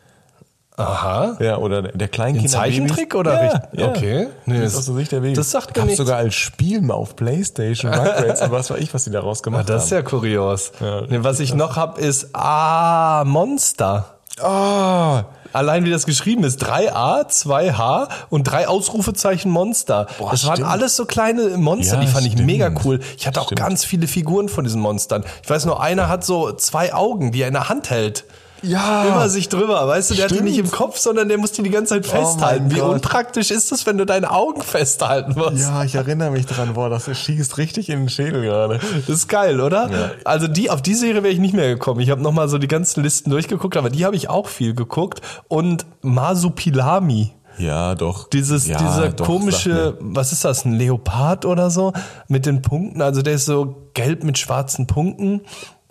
[0.79, 1.37] Aha.
[1.39, 2.49] Ja, oder der Ein Kleinkinder.
[2.49, 3.79] Zeichentrick oder ja, richtig?
[3.79, 3.87] Ja.
[3.89, 4.27] Okay.
[4.45, 5.37] Nee, das das- ist aus der Sicht der Babys.
[5.37, 5.97] das sagt mir nichts.
[5.97, 9.43] sogar als Spiel mal auf Playstation, Rugrats und was weiß ich, was die daraus Ah,
[9.43, 10.03] gemacht das ist haben.
[10.03, 10.71] ja kurios.
[10.79, 11.01] Ja.
[11.09, 14.17] nee, was ich noch hab ist Ah, Monster.
[14.39, 15.21] Oh,
[15.57, 16.63] Allein wie das geschrieben ist.
[16.63, 20.07] 3a, 2h und drei Ausrufezeichen Monster.
[20.19, 20.69] Boah, das waren stimmt.
[20.69, 22.45] alles so kleine Monster, Ja, die fand ich stimmt.
[22.45, 22.99] mega cool.
[23.17, 23.59] Ich hatte auch Stimmt.
[23.61, 25.23] ganz viele Figuren von diesen Monstern.
[25.43, 28.25] Ich weiß nur, einer hat so zwei Augen, die er in der Hand hält.
[28.61, 29.07] Ja.
[29.07, 30.49] Über sich drüber, weißt du, der hat die Stimmt.
[30.49, 32.65] nicht im Kopf, sondern der muss die die ganze Zeit festhalten.
[32.67, 32.95] mein Wie Gott.
[32.95, 35.59] unpraktisch ist es, wenn du deine Augen festhalten musst?
[35.59, 36.73] Ja, ich erinnere mich dran.
[36.73, 38.79] Boah, das schießt richtig in den Schädel gerade.
[39.07, 40.11] Das ist geil, oder?
[40.23, 41.99] Also die auf die Serie wäre ich nicht mehr gekommen.
[41.99, 44.73] Ich habe noch mal so die ganzen Listen durchgeguckt, aber die habe ich auch viel
[44.73, 47.33] geguckt und Masupilami.
[47.57, 48.29] Ja, doch.
[48.29, 51.91] Dieses, ja, dieser doch, komische, was ist das, ein Leopard oder so?
[52.27, 55.41] Mit den Punkten, also der ist so gelb mit schwarzen Punkten.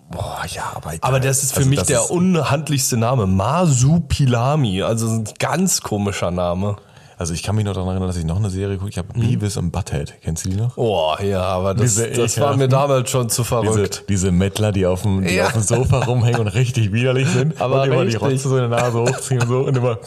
[0.09, 0.93] Boah, ja, aber.
[1.01, 3.27] Aber das ist für also mich der unhandlichste Name.
[3.27, 6.77] Masupilami, also ein ganz komischer Name.
[7.19, 8.91] Also ich kann mich noch daran erinnern, dass ich noch eine Serie gucke.
[8.91, 9.21] Ich habe Mhm.
[9.21, 10.13] Beavis und Butthead.
[10.21, 10.77] Kennst du die noch?
[10.77, 14.03] Oh, ja, aber das, Diese das war mir damals schon zu Diese, verrückt.
[14.07, 15.47] diese Mettler, die auf dem, die Ja.
[15.47, 17.59] auf dem Sofa rumhängen und richtig widerlich sind.
[17.59, 18.19] Aber und immer richtig.
[18.19, 19.97] die Rotze so in der Nase hochziehen und so und immer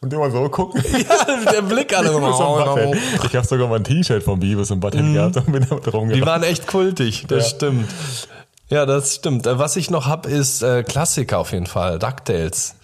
[0.00, 0.80] und immer so gucken.
[0.92, 2.12] Ja, der Blick alle.
[2.16, 2.96] Und Butthead.
[3.24, 5.90] Ich habe sogar mal ein T-Shirt von Beavis und Butthead gehabt und bin damit Die
[5.90, 6.26] rumgelaufen.
[6.26, 7.56] waren echt kultig, das Ja.
[7.56, 7.88] stimmt.
[8.70, 9.46] Ja, das stimmt.
[9.46, 11.98] Äh, Was ich noch hab, ist äh, Klassiker auf jeden Fall.
[11.98, 12.74] DuckTales.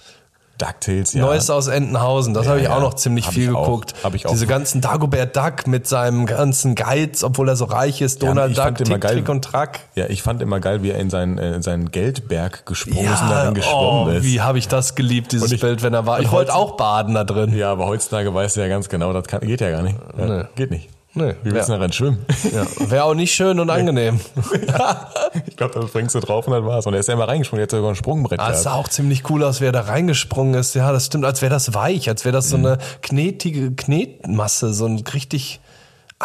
[0.59, 1.23] DuckTales, ja.
[1.23, 2.35] Neues aus Entenhausen.
[2.35, 2.77] Das Ja, habe ich ja.
[2.77, 3.65] auch noch ziemlich Hab viel ich auch.
[3.65, 3.95] geguckt.
[4.05, 4.31] Hab ich auch.
[4.31, 8.23] Diese ganzen Dagobert Duck mit seinem ganzen Geiz, obwohl er so reich ist.
[8.23, 9.81] Donald ich Duck, immer Tick, geil- Trick und Track.
[9.95, 13.23] Ja, ich fand immer geil, wie er in seinen, äh, in seinen Geldberg gesprungen ist
[13.23, 14.25] und Ja, darin oh, geschwommen ist.
[14.25, 16.21] wie habe ich das geliebt, dieses ich- Bild, wenn er war.
[16.21, 17.57] Ich wollte auch baden da drin.
[17.57, 19.97] Ja, aber heutzutage weißt du ja ganz genau, das kann, geht ja gar nicht.
[20.19, 20.45] Ja, Nee.
[20.57, 20.91] Geht nicht.
[21.13, 21.35] Nee.
[21.43, 21.67] Du Ja.
[21.67, 22.25] daran schwimmen?
[22.53, 24.21] Ja, Wäre auch nicht schön und angenehm.
[25.47, 26.87] ich glaube, da springst du drauf und dann war's.
[26.87, 28.65] Und er ist ja immer reingesprungen, hat sogar ein Sprungbrett Ah, es gehabt.
[28.65, 30.75] sah auch ziemlich cool aus, wie er da reingesprungen ist.
[30.75, 32.51] Ja, das stimmt, als wäre das weich, als wäre das Mhm.
[32.51, 35.61] so eine knetige Knetmasse, so ein richtig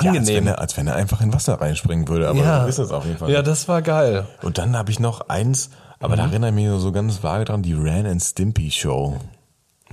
[0.01, 0.35] Ja, als, angenehm.
[0.35, 3.05] wenn er, als wenn er einfach in Wasser reinspringen würde, aber ja, ist es auf
[3.05, 3.31] jeden Fall.
[3.31, 4.25] Ja, das war geil.
[4.43, 5.69] Und dann habe ich noch eins,
[5.99, 6.17] aber Mhm.
[6.19, 9.15] da erinnere ich mich nur so ganz vage dran, die Ran and Stimpy Show.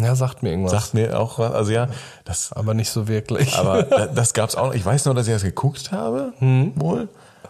[0.03, 0.73] Ja, sagt mir irgendwas.
[0.73, 1.89] Sagt mir auch was, also ja,
[2.25, 3.55] das, aber nicht so wirklich.
[3.59, 4.75] aber da- das gab's auch noch.
[4.75, 6.73] Ich weiß nur, dass ich das geguckt habe, Mhm.
[6.77, 7.09] wohl.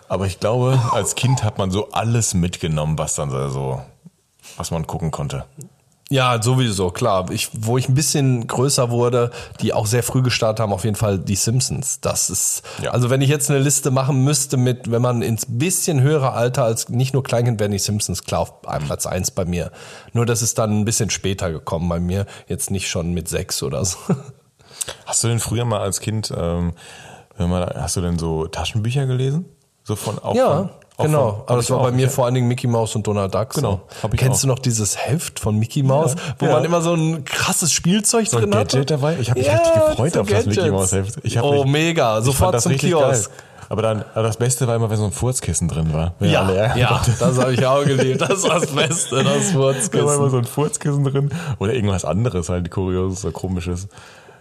[0.09, 3.81] Aber ich glaube, als Kind hat man so alles mitgenommen, was dann so,
[4.59, 5.45] was man gucken konnte.
[6.13, 7.31] Ja, sowieso, klar.
[7.31, 10.97] Ich, wo ich ein bisschen größer wurde, die auch sehr früh gestartet haben, auf jeden
[10.97, 12.01] Fall die Simpsons.
[12.01, 12.91] Das ist, Ja.
[12.91, 16.65] also wenn ich jetzt eine Liste machen müsste mit, wenn man ins bisschen höhere Alter
[16.65, 19.73] als nicht nur Kleinkind, wären die Simpsons klar auf Platz eins bei mir.
[20.13, 23.63] Nur das ist dann ein bisschen später gekommen bei mir, jetzt nicht schon mit sechs
[23.63, 23.97] oder so.
[25.07, 26.73] Hast du denn früher mal als Kind, ähm,
[27.39, 29.45] man, hast du denn so Taschenbücher gelesen?
[29.85, 31.33] So von auch Ja, von, genau.
[31.33, 32.09] Von, Aber das war bei mir ja.
[32.09, 33.51] vor allen Dingen Mickey Mouse und Donald Duck.
[33.55, 34.43] Genau, hab ich Kennst auch.
[34.43, 36.53] du noch dieses Heft von Mickey Mouse, wo ja.
[36.53, 38.79] man immer so ein krasses Spielzeug So drin hatte?
[38.79, 39.17] Gadget dabei?
[39.21, 41.19] Ich hab mich richtig gefreut auf das Mickey Mouse Heft.
[41.23, 42.19] Ich hab oh, mich- mega.
[42.19, 43.31] Ich Sofort zum Kiosk.
[43.31, 43.39] geil.
[43.73, 46.13] Aber dann, aber das Beste war immer, wenn so ein Furzkissen drin war.
[46.21, 47.15] Ja, ja, konnten.
[47.19, 48.21] das habe ich auch geliebt.
[48.21, 49.53] Das war das Beste, das
[49.91, 51.31] Da war immer so ein Furzkissen drin.
[51.59, 53.89] Oder irgendwas anderes, halt kurioses oder komisches.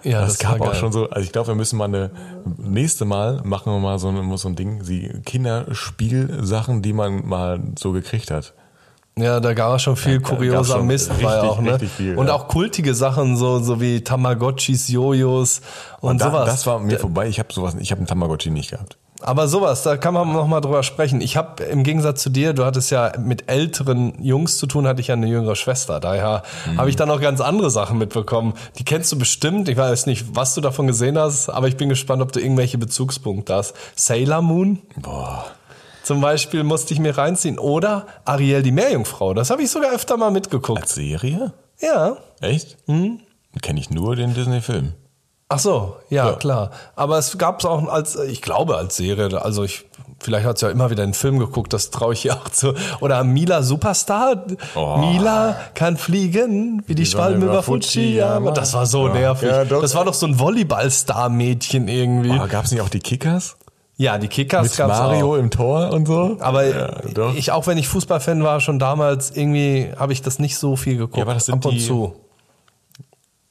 [0.04, 2.12] Ja, das, das war gab auch schon so, also ich glaube, wir müssen mal eine,
[2.58, 7.60] nächste Mal machen wir mal so, ein- so ein Ding, die Kinderspielsachen, die man mal
[7.78, 8.54] so gekriegt hat.
[9.17, 11.78] Ja, da gab es schon viel Ja, kurioser schon Mist richtig, bei auch, ne?
[11.80, 12.34] viel, und ja.
[12.34, 15.62] auch kultige Sachen, so, so wie Tamagotchis, Jojos
[16.00, 16.45] und, da, sowas.
[16.47, 17.28] Das war mir vorbei.
[17.28, 18.97] Ich habe sowas, ich habe einen Tamagotchi nicht gehabt.
[19.24, 21.21] Aber sowas, da kann man noch mal drüber sprechen.
[21.21, 25.00] Ich habe im Gegensatz zu dir, du hattest ja mit älteren Jungs zu tun, hatte
[25.02, 26.00] ich ja eine jüngere Schwester.
[26.00, 26.78] Daher Mhm.
[26.80, 28.54] habe ich dann noch ganz andere Sachen mitbekommen.
[28.80, 29.69] Die kennst du bestimmt.
[29.69, 32.80] Ich weiß nicht, was du davon gesehen hast, aber ich bin gespannt, ob du irgendwelche
[32.80, 33.76] Bezugspunkte hast.
[33.95, 35.45] Sailor Moon Boah.
[36.04, 37.60] Zum Beispiel musste ich mir reinziehen.
[37.60, 39.34] Oder Ariel die Meerjungfrau.
[39.34, 40.82] Das habe ich sogar öfter mal mitgeguckt.
[40.82, 41.54] Als Serie?
[41.80, 42.18] Ja.
[42.42, 42.78] Echt?
[42.88, 43.20] Mhm.
[43.62, 44.94] Kenne ich nur den Disney-Film.
[45.50, 46.34] Ach so, ja, Ja.
[46.38, 46.72] klar.
[46.96, 49.42] Aber es gab es auch als, ich glaube, als Serie.
[49.44, 49.84] Also ich,
[50.22, 52.74] vielleicht hat sie ja immer wieder einen Film geguckt, das traue ich ihr auch zu.
[53.02, 54.46] Oder Mila Superstar.
[54.76, 54.96] Oh.
[54.98, 58.52] Mila kann fliegen, wie die Sonne Schwalben über Fujiyama.
[58.52, 59.14] Das war so Ja.
[59.14, 59.50] nervig.
[59.50, 62.32] Ja, das war doch so ein Volleyball-Star-Mädchen irgendwie.
[62.32, 63.58] Aber gab es nicht auch die Kickers?
[64.02, 65.38] Ja, die Kickers Mit gab's Mario auch.
[65.38, 66.38] im Tor und so?
[66.40, 66.90] Aber ja,
[67.36, 70.97] ich, auch wenn ich Fußballfan war, schon damals, irgendwie habe ich das nicht so viel
[70.97, 71.18] geguckt.
[71.18, 72.14] Ja, aber das sind Ab und die- zu.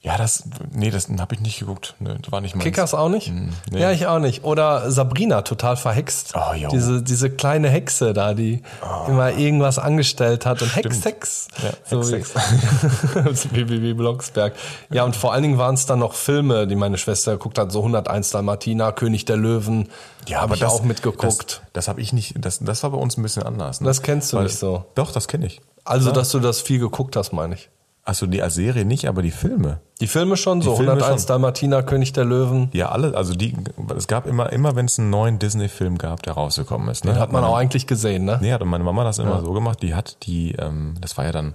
[0.03, 1.94] Ja, das, nee, das habe ich nicht geguckt.
[1.98, 2.64] Nee, das war nicht meins.
[2.64, 3.30] Kickers auch nicht?
[3.30, 3.53] nee.
[3.78, 4.44] Ja, ich auch nicht.
[4.44, 6.32] Oder Sabrina, total verhext.
[6.34, 6.70] Oh, jo.
[6.70, 8.62] diese, diese kleine Hexe da, die
[9.09, 10.62] immer irgendwas angestellt hat.
[10.62, 11.05] Und Hex, Stimmt.
[11.05, 11.48] Hex.
[11.62, 12.32] Ja, so Hex,
[13.53, 14.55] wie, wie Blocksberg.
[14.88, 17.70] Ja, und vor allen Dingen waren es dann noch Filme, die meine Schwester geguckt hat.
[17.70, 19.90] So 101 Dalmatiner, König der Löwen.
[20.26, 21.61] Ja, habe aber ich das, auch mitgeguckt.
[21.62, 23.82] Das, das habe ich nicht, das, das war bei uns ein bisschen anders.
[23.82, 23.86] Ne?
[23.86, 24.86] Das kennst du nicht so.
[24.94, 25.61] Doch, das kenne ich.
[25.84, 27.68] also, dass du das viel geguckt hast, meine ich.
[28.03, 29.80] Achso, die als Serie nicht, aber die Filme.
[30.01, 31.28] Die Filme schon, so Filme 101 schon.
[31.28, 32.70] Dalmatiner, König der Löwen.
[32.72, 33.55] Ja, alle, also die,
[33.96, 37.05] es gab immer, immer wenn es einen neuen Disney-Film gab, der rausgekommen ist.
[37.05, 37.12] Ne?
[37.12, 38.38] Den hat man meine- auch eigentlich gesehen, ne?
[38.40, 39.82] Nee, hat meine Mama das immer so gemacht.
[39.82, 41.55] Die hat die, ähm, das war ja dann,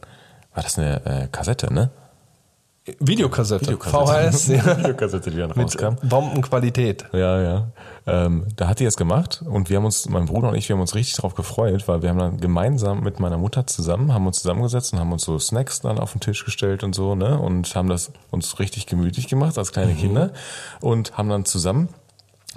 [0.54, 1.90] war das eine äh, Kassette, ne?
[3.00, 4.32] Videokassette, Videokassette.
[4.32, 4.78] VHS, ja.
[4.78, 5.96] Videokassette, die dann mit rauskam.
[6.08, 7.06] Bombenqualität.
[7.14, 7.68] Ja, ja.
[8.06, 10.76] Ähm, da hat die es gemacht und wir haben uns, mein Bruder und ich, wir
[10.76, 14.28] haben uns richtig drauf gefreut, weil wir haben dann gemeinsam mit meiner Mutter zusammen, haben
[14.28, 17.40] uns zusammengesetzt und haben uns so Snacks dann auf den Tisch gestellt und so, ne?
[17.40, 20.32] Und haben das uns richtig gemütlich gemacht als kleine Kinder
[20.80, 21.90] und haben dann zusammen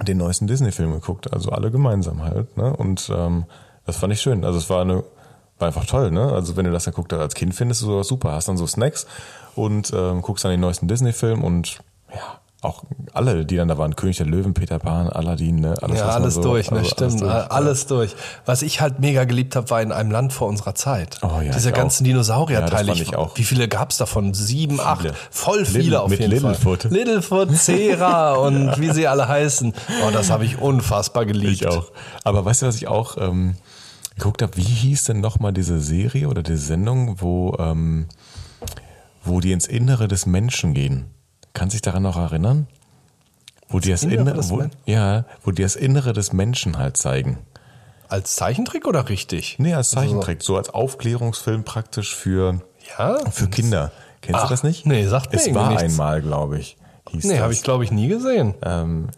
[0.07, 2.71] den neuesten Disney-Film geguckt, also alle gemeinsam halt, ne?
[2.75, 3.45] Und ähm,
[3.87, 4.45] das fand ich schön.
[4.45, 5.03] Also es war eine,
[5.59, 6.31] war einfach toll, ne?
[6.31, 8.31] Also wenn du das dann guckst als Kind, findest du sowas super.
[8.31, 9.05] Hast dann so Snacks
[9.55, 11.79] und ähm, guckst dann den neuesten Disney-Film und
[12.13, 12.19] ja,
[12.61, 12.83] auch
[13.13, 15.75] alle, die dann da waren, König der Löwen, Peter Pan, Aladdin, ne?
[15.81, 16.79] Alles, Ja, alles so, durch, ne?
[16.79, 17.23] also Stimmt.
[17.23, 18.21] Alles durch, durch.
[18.45, 21.19] Was ich halt mega geliebt habe, war in einem Land vor unserer Zeit.
[21.21, 22.03] Oh ja, Diese ganzen.
[22.03, 22.93] Dinosaurier-Teile.
[22.93, 23.37] Ja, ich auch.
[23.37, 24.33] Wie viele gab's davon?
[24.33, 25.09] Sieben, acht?
[25.31, 26.81] Voll viele Little- auf mit jeden Littlefoot.
[26.83, 26.91] Fall.
[26.91, 29.73] Littlefoot, Cera und wie sie alle heißen.
[30.05, 31.53] Oh, das habe ich unfassbar geliebt.
[31.61, 31.85] Ich auch.
[32.25, 33.55] Aber weißt du, was ich auch ähm,
[34.19, 34.55] geguckt habe?
[34.57, 38.07] Wie hieß denn nochmal diese Serie oder diese Sendung, wo, ähm,
[39.23, 41.05] wo die ins Innere des Menschen gehen?
[41.53, 42.67] Kannst du dich daran noch erinnern?
[43.67, 46.97] Wo die das Innere Innere, des wo, ja, wo die das Innere des Menschen halt
[46.97, 47.37] zeigen.
[48.07, 49.57] Als Zeichentrick oder richtig?
[49.59, 52.61] Nee, als Zeichentrick, so als Aufklärungsfilm praktisch für,
[52.97, 53.19] Ja?
[53.29, 53.91] für Kinder.
[54.21, 54.85] Kennst Ach, du das nicht?
[54.87, 55.83] nee, sagt mir Es war nichts.
[55.83, 56.77] einmal, glaube ich.
[57.11, 57.41] Hieß Nee, das.
[57.43, 58.55] habe ich glaube ich nie gesehen.
[58.63, 59.09] Ähm,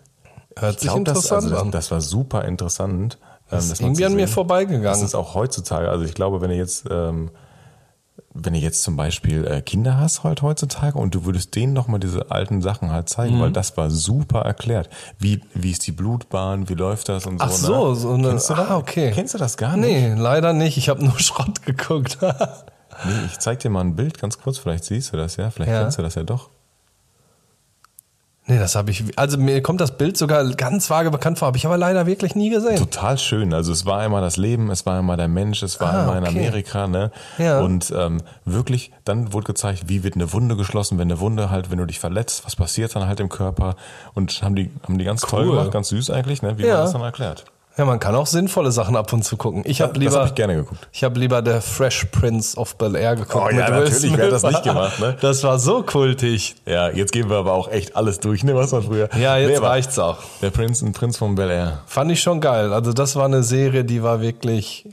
[0.58, 1.72] Hört ich sich glaube, das, interessant also das, an.
[1.72, 3.18] das war super interessant.
[3.52, 4.84] Ähm, Das ist mal irgendwie an mir vorbeigegangen.
[4.84, 5.89] Das ist auch heutzutage.
[5.89, 7.32] Also ich glaube, wenn du jetzt, ähm,
[8.34, 11.99] wenn du jetzt zum Beispiel äh, Kinder hast halt heutzutage und du würdest denen nochmal
[11.99, 13.41] diese alten Sachen halt zeigen, Mhm.
[13.41, 14.89] weil das war super erklärt.
[15.20, 17.45] Wie, wie ist die Blutbahn, wie läuft das und so.
[17.45, 17.95] Ach so, ne?
[17.95, 18.70] so eine- Kennst du das?
[18.70, 19.12] ah, okay.
[19.14, 19.89] Kennst du das gar nicht?
[19.91, 20.78] Nee, leider nicht.
[20.78, 22.20] Ich habe nur Schrott geguckt.
[22.22, 25.72] Nee, ich zeig dir mal ein Bild ganz kurz, vielleicht siehst du das ja, vielleicht
[25.72, 25.82] Ja.
[25.82, 26.49] kennst du das ja doch.
[28.52, 29.04] Nee, das habe ich.
[29.18, 32.36] Also mir kommt das Bild sogar ganz vage bekannt vor, habe ich aber leider wirklich
[32.36, 32.76] nie gesehen.
[32.78, 33.54] Total schön.
[33.54, 36.18] Also es war einmal das Leben, es war einmal der Mensch, es war Ah, einmal
[36.18, 36.38] in okay.
[36.39, 37.12] Amerika, ne?
[37.38, 37.60] Ja.
[37.62, 41.72] Und ähm, wirklich, dann wurde gezeigt, wie wird eine Wunde geschlossen, wenn eine Wunde halt,
[41.72, 43.76] wenn du dich verletzt, was passiert dann halt im Körper
[44.14, 45.56] und haben die, haben die ganz toll Cool.
[45.56, 46.58] gemacht, ganz süß eigentlich, ne?
[46.58, 46.74] Wie Ja.
[46.76, 47.45] man das dann erklärt.
[47.82, 49.63] Ja, man kann auch sinnvolle Sachen ab und zu gucken.
[49.65, 50.88] Ich habe das lieber, hab ich gerne geguckt.
[50.91, 53.43] Ich habe lieber der Fresh Prince of Bel Air geguckt.
[53.43, 55.17] Oh ja, natürlich, wer hat das nicht gemacht, ne?
[55.19, 56.57] Das war so kultig.
[56.67, 58.53] Ja, jetzt gehen wir aber auch echt alles durch, ne?
[58.53, 59.09] Was war früher?
[59.17, 60.19] Ja, jetzt Nee, reicht's auch.
[60.43, 61.79] Der Prinz, ein Prinz von Bel Air.
[61.88, 62.71] Fand ich schon geil.
[62.71, 64.88] Also das war eine Serie, die war wirklich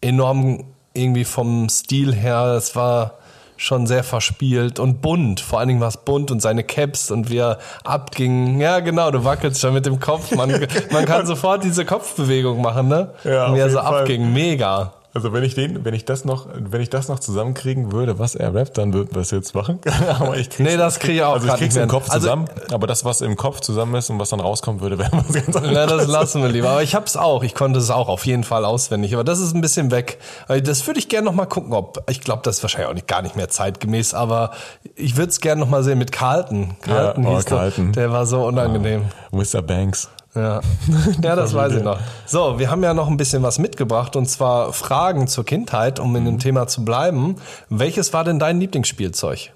[0.00, 2.56] enorm irgendwie vom Stil her.
[2.58, 3.14] Es war
[3.56, 5.40] schon sehr verspielt und bunt.
[5.40, 8.60] Vor allen Dingen war es bunt und seine Caps und wie er abging.
[8.60, 10.34] Ja, genau, du wackelst schon mit dem Kopf.
[10.34, 10.50] Man,
[10.90, 13.10] man kann sofort diese Kopfbewegung machen, ne?
[13.24, 14.00] Ja, und er so jeden Fall.
[14.00, 14.32] abging.
[14.32, 14.92] Mega.
[15.16, 18.34] Also wenn ich den, wenn ich das noch, wenn ich das noch zusammenkriegen würde, was
[18.34, 19.78] er rappt, dann würden wir es jetzt machen.
[20.18, 21.88] aber ich krieg's, Nee, das krieg ich auch Also ich krieg's im.
[21.88, 24.98] Kopf Also- zusammen, aber das, was im Kopf zusammen ist und was dann rauskommen würde,
[24.98, 25.72] wäre was ganz anderes.
[25.72, 26.70] Na, das lassen wir lieber.
[26.70, 27.44] Aber ich hab's auch.
[27.44, 29.14] Ich konnte es auch auf jeden Fall auswendig.
[29.14, 30.18] Aber das ist ein bisschen weg.
[30.48, 32.02] Weil Das würde ich gerne noch mal gucken, ob.
[32.10, 34.14] Ich glaube, das ist wahrscheinlich auch nicht, gar nicht mehr zeitgemäß.
[34.14, 34.50] Aber
[34.96, 36.74] ich würde es gerne noch mal sehen mit Carlton.
[36.80, 37.56] Carlton Ja, oh, hieß der.
[37.58, 37.92] Carlton.
[37.92, 39.04] Der war so unangenehm.
[39.30, 39.62] Mr.
[39.62, 40.08] Banks.
[40.34, 40.60] Ja.
[41.22, 41.98] ja, das weiß ich noch.
[42.26, 46.10] So, wir haben ja noch ein bisschen was mitgebracht und zwar Fragen zur Kindheit, um
[46.10, 46.16] Mhm.
[46.16, 47.36] in dem Thema zu bleiben.
[47.68, 49.52] Welches war denn dein Lieblingsspielzeug?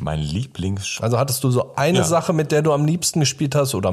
[0.00, 0.98] Mein Lieblings...
[1.02, 2.04] Also hattest du so eine Ja.
[2.04, 3.92] Sache, mit der du am liebsten gespielt hast oder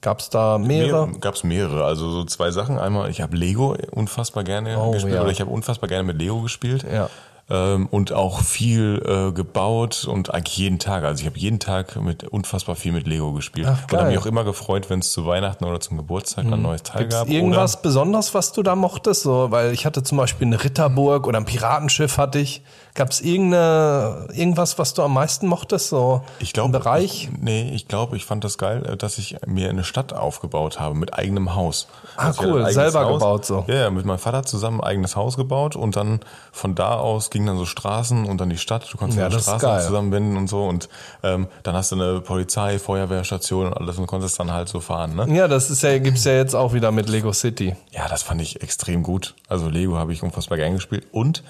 [0.00, 1.12] gab es da mehrere?
[1.20, 2.76] Gab es mehrere, also so zwei Sachen.
[2.78, 5.22] Einmal, ich habe Lego unfassbar gerne Oh, gespielt ja.
[5.22, 6.84] oder ich habe unfassbar gerne mit Lego gespielt.
[6.92, 7.08] Ja.
[7.50, 11.04] Ähm, und auch viel äh, gebaut und eigentlich jeden Tag.
[11.04, 13.66] Also ich habe jeden Tag mit unfassbar viel mit Lego gespielt.
[13.70, 14.04] Ach, und habe.
[14.04, 14.08] Mhm.
[14.10, 17.16] mich auch immer gefreut, wenn es zu Weihnachten oder zum Geburtstag ein neues Teil Gibt's
[17.16, 17.28] gab.
[17.28, 19.22] irgendwas Besonderes, was du da mochtest?
[19.24, 22.62] So, weil ich hatte zum Beispiel eine Ritterburg oder ein Piratenschiff hatte ich.
[22.94, 25.88] Gab es irgendeine, irgendwas, was du am meisten mochtest?
[25.88, 27.28] So Ich glaube, im Bereich?
[27.32, 30.80] Ich, nee, ich glaube, ich fand das geil, äh, dass ich mir eine Stadt aufgebaut
[30.80, 31.88] habe mit eigenem Haus.
[32.16, 33.12] Ah, Also cool, selber Haus.
[33.18, 33.64] gebaut so.
[33.66, 36.20] Ja, ja, mit meinem Vater zusammen ein eigenes Haus gebaut und dann
[36.52, 38.88] von da aus gingen dann so Straßen und dann die Stadt.
[38.90, 40.88] Du konntest Ja, die das Straßen zusammenbinden und so und
[41.22, 45.14] ähm, dann hast du eine Polizei, Feuerwehrstation und alles und konntest dann halt so fahren.
[45.14, 45.36] Ne?
[45.36, 47.76] Ja, das ist ja, gibt's ja jetzt auch wieder mit Lego City.
[47.90, 49.34] Ja, das fand ich extrem gut.
[49.48, 51.42] Also Lego habe ich unfassbar gern gespielt und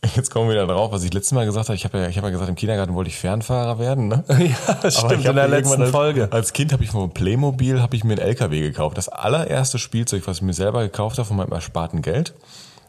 [0.14, 1.76] Jetzt kommen wir wieder drauf, was ich letztes Mal gesagt habe.
[1.76, 4.08] Ich habe ja, ich habe ja gesagt, im Kindergarten wollte ich Fernfahrer werden.
[4.08, 4.24] Ne?
[4.28, 6.28] Ja, Aber stimmt, in der letzten als, Folge.
[6.30, 8.96] Als Kind habe ich von Playmobil habe ich mir einen LKW gekauft.
[8.96, 12.34] Das allererste Spielzeug, was ich mir selber gekauft habe von meinem ersparten Geld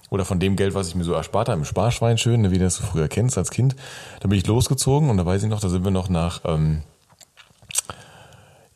[0.10, 2.58] oder von dem Geld, was ich mir so erspart habe, im Sparschwein schön, ne, wie
[2.58, 3.76] du das so früher kennst als Kind.
[4.20, 6.84] Da bin ich losgezogen und da weiß ich noch, da sind wir noch nach ähm,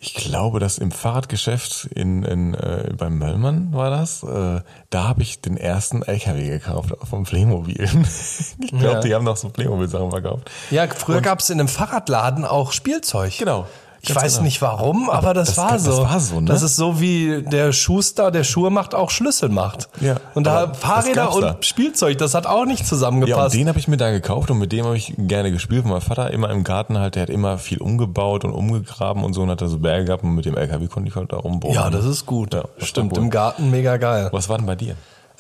[0.05, 4.21] ich glaube, das im Fahrradgeschäft in, in äh, beim Möllmann war das.
[4.21, 4.59] Äh,
[4.89, 7.81] da habe ich den ersten LKW gekauft vom Playmobil.
[8.59, 8.99] ich glaube, Ja.
[8.99, 10.51] die haben noch so Playmobil-Sachen verkauft.
[10.71, 13.38] Ja, früher gab's in einem Fahrradladen auch Spielzeug.
[13.38, 13.65] Genau.
[14.06, 14.43] Ich Ganz weiß genau.
[14.43, 15.91] nicht warum, aber das, das war so.
[16.01, 16.47] das war so, ne?
[16.47, 19.88] Das ist so wie der Schuster, der Schuhe macht, auch Schlüssel macht.
[20.01, 21.58] Ja, Und da aber Fahrräder und da.
[21.62, 23.56] Spielzeug, das hat auch nicht Ja, und zusammengepasst.
[23.56, 25.86] den habe ich mir da gekauft und mit dem habe ich gerne gespielt.
[25.86, 29.41] Mein Vater immer im Garten halt, der hat immer viel umgebaut und umgegraben und so
[29.43, 31.74] und hat da so Berge gehabt und mit dem LKW konnte ich halt da rumbauen.
[31.74, 32.54] Ja, das ist gut.
[32.54, 34.28] Ja, das Stimmt, im Garten mega geil.
[34.34, 34.95] Was war denn bei dir?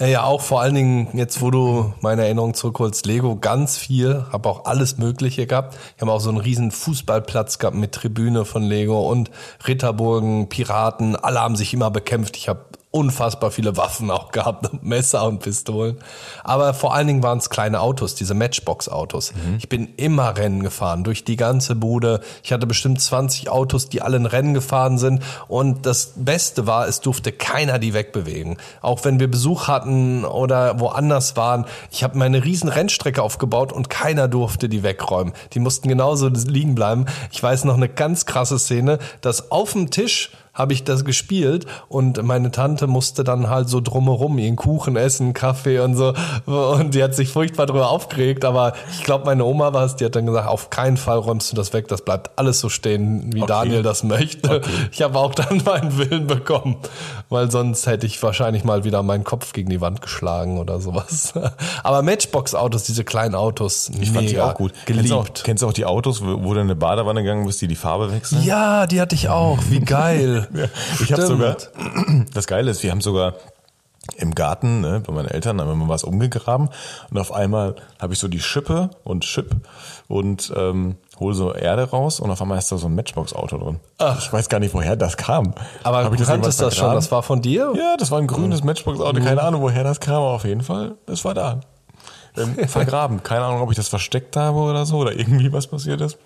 [0.05, 4.49] Ja, auch vor allen Dingen, jetzt wo du meine Erinnerung zurückholst, Lego ganz viel, habe
[4.49, 5.77] auch alles Mögliche gehabt.
[5.95, 9.31] Ich habe auch so einen riesen Fußballplatz gehabt mit Tribüne von Lego und
[9.65, 12.35] Ritterburgen, Piraten, alle haben sich immer bekämpft.
[12.35, 15.97] Ich habe unfassbar viele Waffen auch gehabt, Messer und Pistolen.
[16.43, 19.33] Aber vor allen Dingen waren es kleine Autos, diese Matchbox-Autos.
[19.57, 22.21] Ich bin immer Rennen gefahren, durch die ganze Bude.
[22.43, 25.23] Ich hatte bestimmt 20 Autos, die alle ein Rennen gefahren sind.
[25.47, 28.57] Und das Beste war, es durfte keiner die wegbewegen.
[28.81, 31.65] Auch wenn wir Besuch hatten oder woanders waren.
[31.89, 35.33] Ich habe meine riesen Rennstrecke aufgebaut und keiner durfte die wegräumen.
[35.53, 37.07] Die mussten genauso liegen bleiben.
[37.31, 41.65] Ich weiß noch eine ganz krasse Szene, dass auf dem Tisch habe ich das gespielt
[41.89, 46.13] und meine Tante musste dann halt so drumherum ihren Kuchen essen, Kaffee und so
[46.45, 50.05] und die hat sich furchtbar drüber aufgeregt, aber ich glaube meine Oma war es, die
[50.05, 53.33] hat dann gesagt, auf keinen Fall räumst du das weg, das bleibt alles so stehen,
[53.33, 53.47] wie Okay.
[53.51, 54.61] Daniel das möchte.
[54.91, 56.77] Ich habe auch dann meinen Willen bekommen,
[57.29, 61.33] weil sonst hätte ich wahrscheinlich mal wieder meinen Kopf gegen die Wand geschlagen oder sowas.
[61.83, 64.71] Aber Matchbox-Autos, diese kleinen Autos, Ich fand die mega auch gut.
[64.85, 65.43] Kennst du auch, geliebt.
[65.43, 67.75] kennst du auch die Autos, wo, wo du in eine Badewanne gegangen bist, die die
[67.75, 68.43] Farbe wechseln?
[68.43, 69.57] Ja, die hatte ich auch.
[69.69, 70.42] Wie geil.
[70.53, 70.65] Ja,
[71.01, 71.57] ich habe sogar,
[72.33, 73.35] das Geile ist, wir haben sogar
[74.17, 76.69] im Garten, ne, bei meinen Eltern, haben wir mal was umgegraben
[77.09, 79.55] und auf einmal habe ich so die Schippe und Chip
[80.09, 83.79] und ähm, hole so Erde raus und auf einmal ist da so ein Matchbox-Auto drin.
[83.99, 84.19] Ach.
[84.19, 85.53] Ich weiß gar nicht, woher das kam.
[85.83, 87.73] Aber Hab du ich kanntest das schon, das war von dir?
[87.77, 90.95] Ja, das war ein grünes Matchbox-Auto, keine Ahnung, woher das kam, aber auf jeden Fall,
[91.05, 91.61] das war da.
[92.35, 93.23] Ähm, vergraben.
[93.23, 96.17] Keine Ahnung, ob ich das versteckt habe oder so oder irgendwie was passiert ist.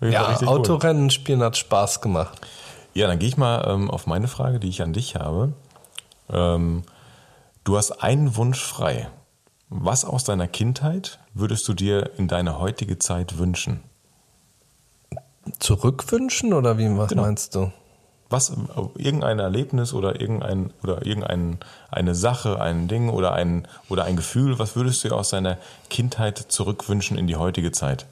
[0.00, 0.48] Ja, cool.
[0.48, 2.38] Autorennen spielen hat Spaß gemacht.
[2.96, 5.52] Ja, dann gehe ich mal ähm, auf meine Frage, die ich an dich habe.
[6.30, 6.82] Ähm,
[7.62, 9.10] du hast einen Wunsch frei.
[9.68, 13.82] Was aus deiner Kindheit würdest du dir in deine heutige Zeit wünschen?
[15.58, 17.24] Zurückwünschen oder wie, was Genau.
[17.24, 17.70] meinst du?
[18.30, 18.56] Was,
[18.96, 21.58] irgendein Erlebnis oder irgendein, oder irgendein,
[21.90, 25.58] eine Sache, ein Ding oder ein, oder ein Gefühl, was würdest du dir aus deiner
[25.90, 28.06] Kindheit zurückwünschen in die heutige Zeit?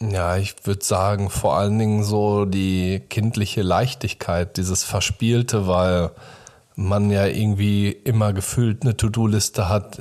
[0.00, 6.10] Ja, ich würde sagen, vor allen Dingen so die kindliche Leichtigkeit, dieses Verspielte, weil
[6.74, 9.98] man ja irgendwie immer gefühlt eine To-Do-Liste hat,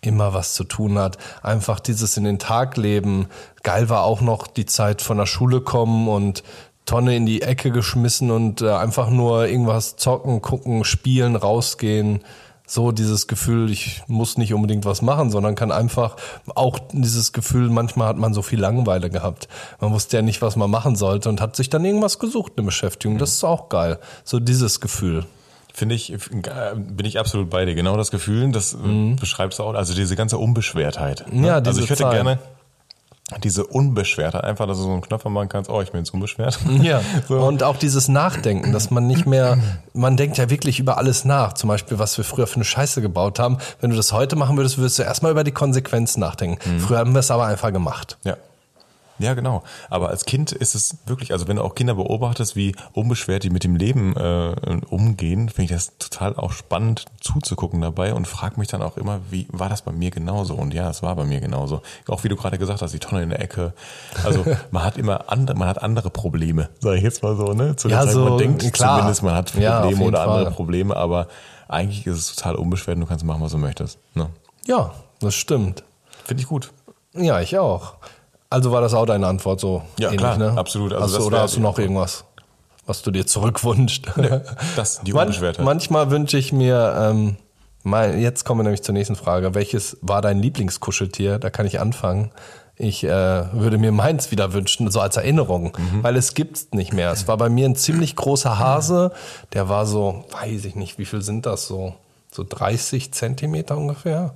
[0.00, 1.18] immer was zu tun hat.
[1.42, 3.26] Einfach dieses in den Tag leben.
[3.64, 6.44] Geil war auch noch die Zeit von der Schule kommen und
[6.84, 12.20] Tonne in die Ecke geschmissen und äh, einfach nur irgendwas zocken, gucken, spielen, rausgehen.
[12.66, 16.16] So dieses Gefühl, ich muss nicht unbedingt was machen, sondern kann einfach
[16.54, 19.48] auch dieses Gefühl, manchmal hat man so viel Langeweile gehabt.
[19.80, 22.64] Man wusste ja nicht, was man machen sollte und hat sich dann irgendwas gesucht, eine
[22.64, 23.18] Beschäftigung.
[23.18, 23.98] Das ist auch geil.
[24.24, 25.26] So dieses Gefühl.
[25.74, 26.18] Finde ich, äh,
[26.76, 27.74] bin ich absolut bei dir.
[27.74, 29.74] Genau das Gefühl, das äh, beschreibst du auch.
[29.74, 31.26] Also diese ganze Unbeschwertheit.
[31.28, 31.38] ne?
[31.38, 31.44] Mhm.
[31.44, 32.12] Ja, also diese ich hätte Zeit.
[32.12, 32.38] gerne
[33.38, 34.44] diese Unbeschwertheit.
[34.44, 36.58] Einfach, dass du so einen Knopf machen kannst, oh, ich bin jetzt unbeschwert.
[36.82, 37.38] Ja, So.
[37.40, 39.58] und auch dieses Nachdenken, dass man nicht mehr,
[39.92, 41.52] man denkt ja wirklich über alles nach.
[41.52, 43.58] Zum Beispiel, was wir früher für eine Scheiße gebaut haben.
[43.80, 46.58] Wenn du das heute machen würdest, würdest du erstmal über die Konsequenzen nachdenken.
[46.68, 46.80] Mhm.
[46.80, 48.18] Früher haben wir es aber einfach gemacht.
[48.24, 48.36] Ja.
[49.22, 49.62] Ja, genau.
[49.88, 53.50] Aber als Kind ist es wirklich, also wenn du auch Kinder beobachtest, wie unbeschwert die
[53.50, 54.54] mit dem Leben äh,
[54.90, 59.20] umgehen, finde ich das total auch spannend zuzugucken dabei und frage mich dann auch immer,
[59.30, 60.54] wie war das bei mir genauso?
[60.54, 61.82] Und ja, es war bei mir genauso.
[62.08, 63.72] Auch wie du gerade gesagt hast, die Tonne in der Ecke.
[64.24, 67.76] Also man hat immer andere, man hat andere Probleme, sage ich jetzt mal so, ne?
[67.76, 68.96] Zu der Ja, Zeit, so, man denkt klar.
[68.96, 70.52] zumindest, man hat Ja, Probleme jeden oder andere Fall.
[70.52, 71.28] Probleme, aber
[71.68, 73.98] eigentlich ist es total unbeschwert und du kannst machen, was du möchtest.
[74.14, 74.28] Ne?
[74.66, 75.84] Ja, das stimmt.
[76.24, 76.72] Finde ich gut.
[77.14, 77.94] Ja, ich auch.
[78.52, 79.82] Also war das auch deine Antwort so?
[79.98, 80.92] Ja, klar, absolut.
[80.92, 82.24] Also hast du, oder hast du noch irgendwas,
[82.86, 84.06] was du dir zurückwünscht?
[84.76, 87.36] Das, die Man, manchmal wünsche ich mir, ähm,
[87.82, 89.54] mal, jetzt kommen wir nämlich zur nächsten Frage.
[89.54, 91.38] Welches war dein Lieblingskuscheltier?
[91.38, 92.30] Da kann ich anfangen.
[92.76, 93.08] Ich äh,
[93.52, 96.02] würde mir meins wieder wünschen, so als Erinnerung, Mhm.
[96.02, 97.10] weil es gibt's nicht mehr.
[97.12, 99.12] Es war bei mir ein ziemlich großer Hase,
[99.52, 101.94] der war so, weiß ich nicht, wie viel sind das so,
[102.30, 104.34] so 30 Zentimeter ungefähr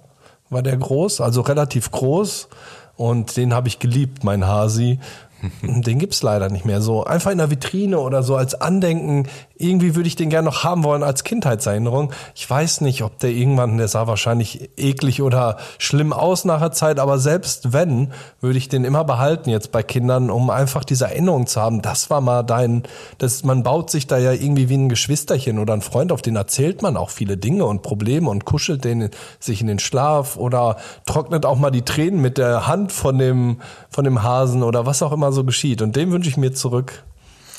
[0.49, 2.49] war der groß, also relativ groß
[2.97, 4.99] und den habe ich geliebt, mein Hasi.
[5.63, 6.81] Den gibt's leider nicht mehr.
[6.81, 9.29] So einfach in der Vitrine oder so als Andenken.
[9.59, 12.13] Irgendwie würde ich den gerne noch haben wollen als Kindheitserinnerung.
[12.35, 16.73] Ich weiß nicht, ob der irgendwann, der sah wahrscheinlich eklig oder schlimm aus nach der
[16.73, 21.07] Zeit, aber selbst wenn, würde ich den immer behalten jetzt bei Kindern, um einfach diese
[21.07, 21.81] Erinnerung zu haben.
[21.81, 22.83] Das war mal dein,
[23.19, 26.37] das, man baut sich da ja irgendwie wie ein Geschwisterchen oder ein Freund, auf den
[26.37, 29.09] erzählt man auch viele Dinge und Probleme und kuschelt den
[29.41, 30.77] sich in den Schlaf oder
[31.07, 35.03] trocknet auch mal die Tränen mit der Hand von dem, von dem Hasen oder was
[35.03, 35.81] auch immer so geschieht.
[35.81, 37.05] Und den wünsche ich mir zurück.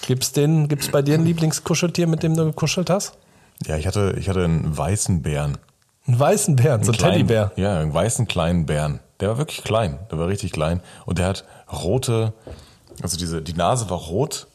[0.07, 3.13] Gibt's den, gibt's bei dir ein Lieblingskuscheltier, mit dem du gekuschelt hast?
[3.65, 5.57] Ja, ich hatte, ich hatte einen weißen Bären.
[6.07, 7.51] Einen weißen Bären, so ein Kleinen- Teddybär.
[7.57, 8.99] Ja, einen weißen kleinen Bären.
[9.19, 9.99] Der war wirklich klein.
[10.11, 10.81] Der war richtig klein.
[11.05, 12.33] Und der hat rote,
[13.03, 14.47] also diese, die Nase war rot,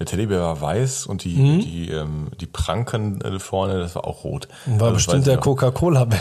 [0.00, 1.60] der Teddybär war weiß und die, Mhm.
[1.60, 4.48] die, ähm, die Pranken äh, vorne, das war auch rot.
[4.66, 5.38] War Also, bestimmt der.
[5.38, 6.18] Coca-Cola-Bär.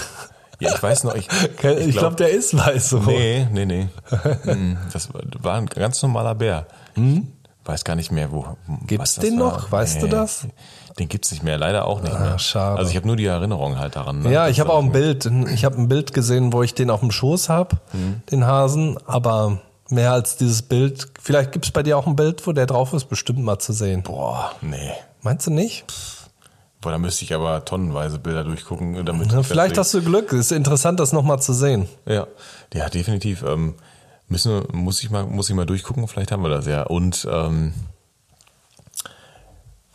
[0.59, 1.27] Ja, ich weiß noch, ich,
[1.63, 2.89] Ich glaube, der ist weiß.
[2.89, 2.99] So.
[2.99, 3.87] Nee, nee, nee.
[4.45, 6.67] Mm, Das war- war ein ganz normaler Bär.
[7.67, 8.45] Weiß gar nicht mehr, wo.
[8.65, 8.87] Mhm.
[8.87, 9.51] Gibt's was das den war.
[9.51, 9.71] noch?
[9.71, 10.47] Weißt du das?
[10.97, 12.39] Den gibt's nicht mehr, leider auch nicht mehr.
[12.39, 12.79] schade.
[12.79, 14.21] Also ich habe nur die Erinnerung halt daran.
[14.21, 14.31] ne?
[14.31, 15.29] Ja, ich habe auch ein Bild.
[15.53, 17.81] Ich habe ein Bild gesehen, wo ich den auf dem Schoß hab,
[18.31, 19.59] den Hasen, aber
[19.89, 21.09] mehr als dieses Bild.
[21.21, 24.01] Vielleicht gibt's bei dir auch ein Bild, wo der drauf ist, bestimmt mal zu sehen.
[24.01, 24.93] Boah, nee.
[25.21, 25.83] Meinst du nicht?
[26.79, 29.29] Boah, da müsste ich aber tonnenweise Bilder durchgucken, damit.
[29.31, 30.31] Na, ich vielleicht hast du Glück.
[30.31, 31.89] Ist interessant, das nochmal zu sehen.
[32.05, 32.27] Ja,
[32.73, 33.43] ja, definitiv.
[33.43, 33.75] Ähm,
[34.27, 36.07] müssen muss ich mal, muss ich mal durchgucken.
[36.07, 36.83] Vielleicht haben wir das ja.
[36.83, 37.73] Und ähm,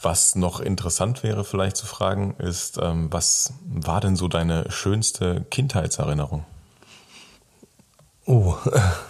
[0.00, 5.44] was noch interessant wäre, vielleicht zu fragen, ist, ähm, was war denn so deine schönste
[5.50, 6.44] Kindheitserinnerung?
[8.26, 8.54] Oh,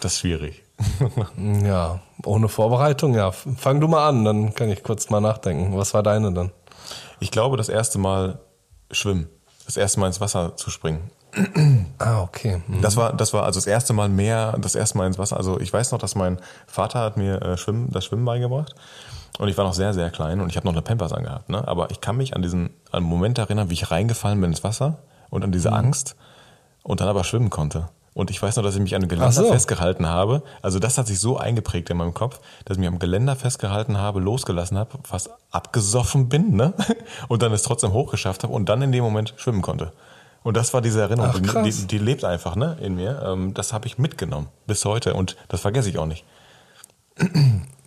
[0.01, 0.63] Das ist schwierig.
[1.37, 3.31] ja, ohne Vorbereitung, ja.
[3.31, 5.77] Fang du mal an, dann kann ich kurz mal nachdenken.
[5.77, 6.51] Was war deine dann?
[7.21, 8.41] Ich glaube, das erste Mal
[8.91, 9.29] schwimmen,
[9.67, 11.11] das erste Mal ins Wasser zu springen.
[11.99, 12.63] Ah, okay.
[12.67, 12.83] Hm.
[12.83, 15.37] Das war, das war also das erste Mal mehr, das erste Mal ins Wasser.
[15.37, 18.75] Also ich weiß noch, dass mein Vater hat mir äh, Schwimmen, das Schwimmen beigebracht.
[19.39, 21.49] Und ich war noch sehr, sehr klein und ich habe noch eine Pampers angehabt.
[21.49, 21.67] Ne?
[21.67, 24.99] Aber ich kann mich an diesen an Moment erinnern, wie ich reingefallen bin ins Wasser
[25.31, 25.77] und an diese Mhm.
[25.77, 26.17] Angst
[26.83, 27.89] und dann aber schwimmen konnte.
[28.15, 29.51] Und ich weiß noch, dass ich mich an einem Geländer so.
[29.51, 30.43] festgehalten habe.
[30.61, 33.97] Also das hat sich so eingeprägt in meinem Kopf, dass ich mich am Geländer festgehalten
[33.97, 36.75] habe, losgelassen habe, fast abgesoffen bin, ne?
[37.29, 39.93] Und dann es trotzdem hochgeschafft habe und dann in dem Moment schwimmen konnte.
[40.43, 43.23] Und das war diese Erinnerung, Ach, die, die, die lebt einfach ne, in mir.
[43.25, 46.25] Ähm, das habe ich mitgenommen bis heute und das vergesse ich auch nicht.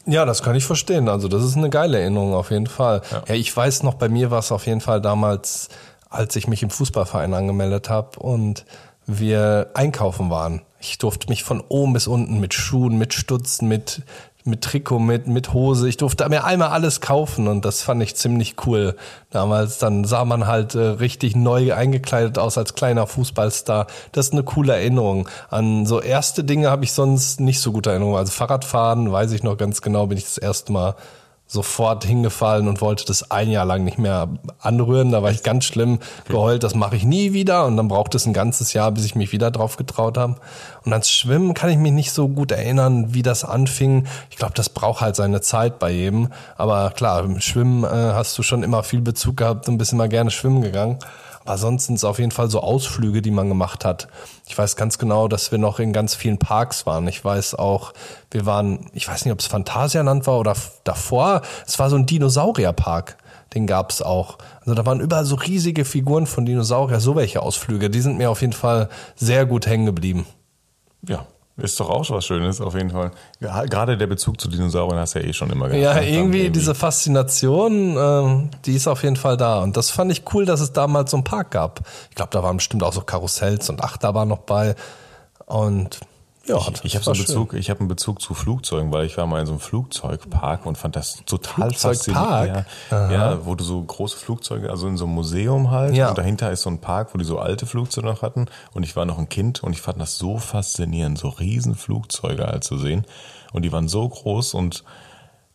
[0.06, 1.10] Ja, das kann ich verstehen.
[1.10, 3.02] Also das ist eine geile Erinnerung auf jeden Fall.
[3.28, 5.70] Ja, ich weiß noch, bei mir war es auf jeden Fall damals,
[6.10, 8.66] als ich mich im Fußballverein angemeldet habe und
[9.08, 10.62] wir einkaufen waren.
[10.80, 14.04] Ich durfte mich von oben bis unten mit Schuhen, mit Stutzen, mit
[14.46, 15.90] mit Trikot, mit mit Hose.
[15.90, 18.96] Ich durfte mir einmal alles kaufen und das fand ich ziemlich cool.
[19.32, 23.88] Damals dann sah man halt äh, richtig neu eingekleidet aus als kleiner Fußballstar.
[24.12, 25.28] Das ist eine coole Erinnerung.
[25.50, 28.18] An so erste Dinge habe ich sonst nicht so gute Erinnerungen.
[28.18, 30.96] Also Fahrradfahren weiß ich noch ganz genau, bin ich das erste Mal
[31.48, 34.30] sofort hingefallen und wollte das ein Jahr lang nicht mehr
[34.60, 35.12] anrühren.
[35.12, 37.66] Da war ich ganz schlimm geheult, das mache ich nie wieder.
[37.66, 40.38] Und dann brauchte es ein ganzes Jahr, bis ich mich wieder drauf getraut habe.
[40.84, 44.08] Und ans Schwimmen kann ich mich nicht so gut erinnern, wie das anfing.
[44.30, 46.30] Ich glaube, das braucht halt seine Zeit bei jedem.
[46.58, 50.08] Aber klar, im Schwimmen äh, hast du schon immer viel Bezug gehabt und bist immer
[50.08, 50.98] gerne schwimmen gegangen.
[51.46, 54.08] Aber sonst sind es auf jeden Fall so Ausflüge, die man gemacht hat.
[54.48, 57.08] Ich weiß ganz genau, dass wir noch in ganz vielen Parks waren.
[57.08, 57.94] Ich weiß auch,
[58.32, 61.44] wir waren, ich weiß nicht, ob es Phantasialand war oder davor.
[61.66, 63.18] Es war so ein Dinosaurierpark.
[63.54, 64.40] Den gab's auch.
[64.62, 67.90] Also da waren überall so riesige Figuren von Dinosaurier, so welche Ausflüge.
[67.90, 70.26] Die sind mir auf jeden Fall sehr gut hängen geblieben.
[71.08, 71.28] Ja,
[71.58, 73.12] ist doch auch was Schönes auf jeden Fall.
[73.40, 75.82] Gerade der Bezug zu Dinosauriern hast du ja eh schon immer gehabt.
[75.82, 79.64] Ja, Dann irgendwie diese Faszination, ähm, die ist auf jeden Fall da.
[79.64, 81.82] Und das fand ich cool, dass es damals so einen Park gab.
[82.10, 84.76] Ich glaube, da waren bestimmt auch so Karussells und Achterbahn noch bei.
[85.46, 86.00] Und
[86.48, 87.26] ja, das Ich habe so einen schön.
[87.26, 90.66] Bezug, ich habe einen Bezug zu Flugzeugen, weil ich war mal in so einem Flugzeugpark
[90.66, 92.66] und fand das total faszinierend.
[92.92, 96.10] Ja, ja, wo du so große Flugzeuge, also in so einem Museum halt, Ja.
[96.10, 98.46] und dahinter ist so ein Park, wo die so alte Flugzeuge noch hatten.
[98.74, 102.46] Und ich war noch ein Kind und ich fand das so faszinierend, so riesen Flugzeuge
[102.46, 103.06] halt zu sehen.
[103.52, 104.84] Und die waren so groß und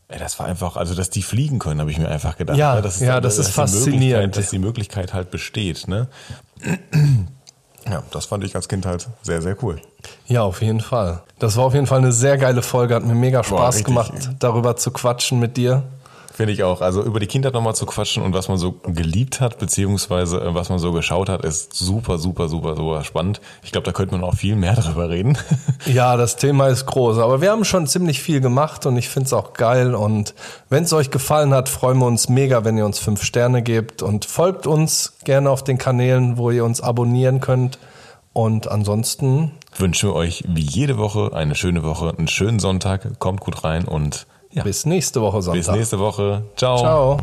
[0.09, 2.59] Ey, das war einfach, also dass die fliegen können, habe ich mir einfach gedacht.
[2.59, 2.85] Ja, ne?
[2.85, 4.37] ist, ja, das ist die faszinierend.
[4.37, 5.87] Dass die Möglichkeit halt besteht.
[5.87, 6.09] Ne?
[7.89, 9.81] Ja, das fand ich als Kind halt sehr, sehr cool.
[10.27, 11.23] Ja, auf jeden Fall.
[11.39, 12.95] Das war auf jeden Fall eine sehr geile Folge.
[12.95, 13.87] Hat mir mega Spaß richtig.
[13.87, 15.83] gemacht, darüber zu quatschen mit dir.
[16.33, 16.81] Finde ich auch.
[16.81, 20.55] Also über die Kindheit nochmal zu quatschen und was man so geliebt hat, beziehungsweise äh,
[20.55, 23.41] was man so geschaut hat, ist super, super, super, super spannend.
[23.63, 25.37] Ich glaube, da könnte man auch viel mehr drüber reden.
[25.87, 29.33] Ja, das Thema ist groß, aber wir haben schon ziemlich viel gemacht und ich find's
[29.33, 29.95] auch geil.
[29.95, 30.35] Und
[30.69, 34.03] wenn es euch gefallen hat, freuen wir uns mega, wenn ihr uns fünf Sterne gebt
[34.03, 37.79] und folgt uns gerne auf den Kanälen, wo ihr uns abonnieren könnt.
[38.33, 43.19] Und ansonsten, Wünschen wir euch wie jede Woche eine schöne Woche, einen schönen Sonntag.
[43.19, 45.77] Kommt gut rein und ja, bis nächste Woche bis Sonntag.
[45.77, 46.43] nächste Woche.
[46.57, 46.79] Ciao.
[46.79, 47.19] Ciao.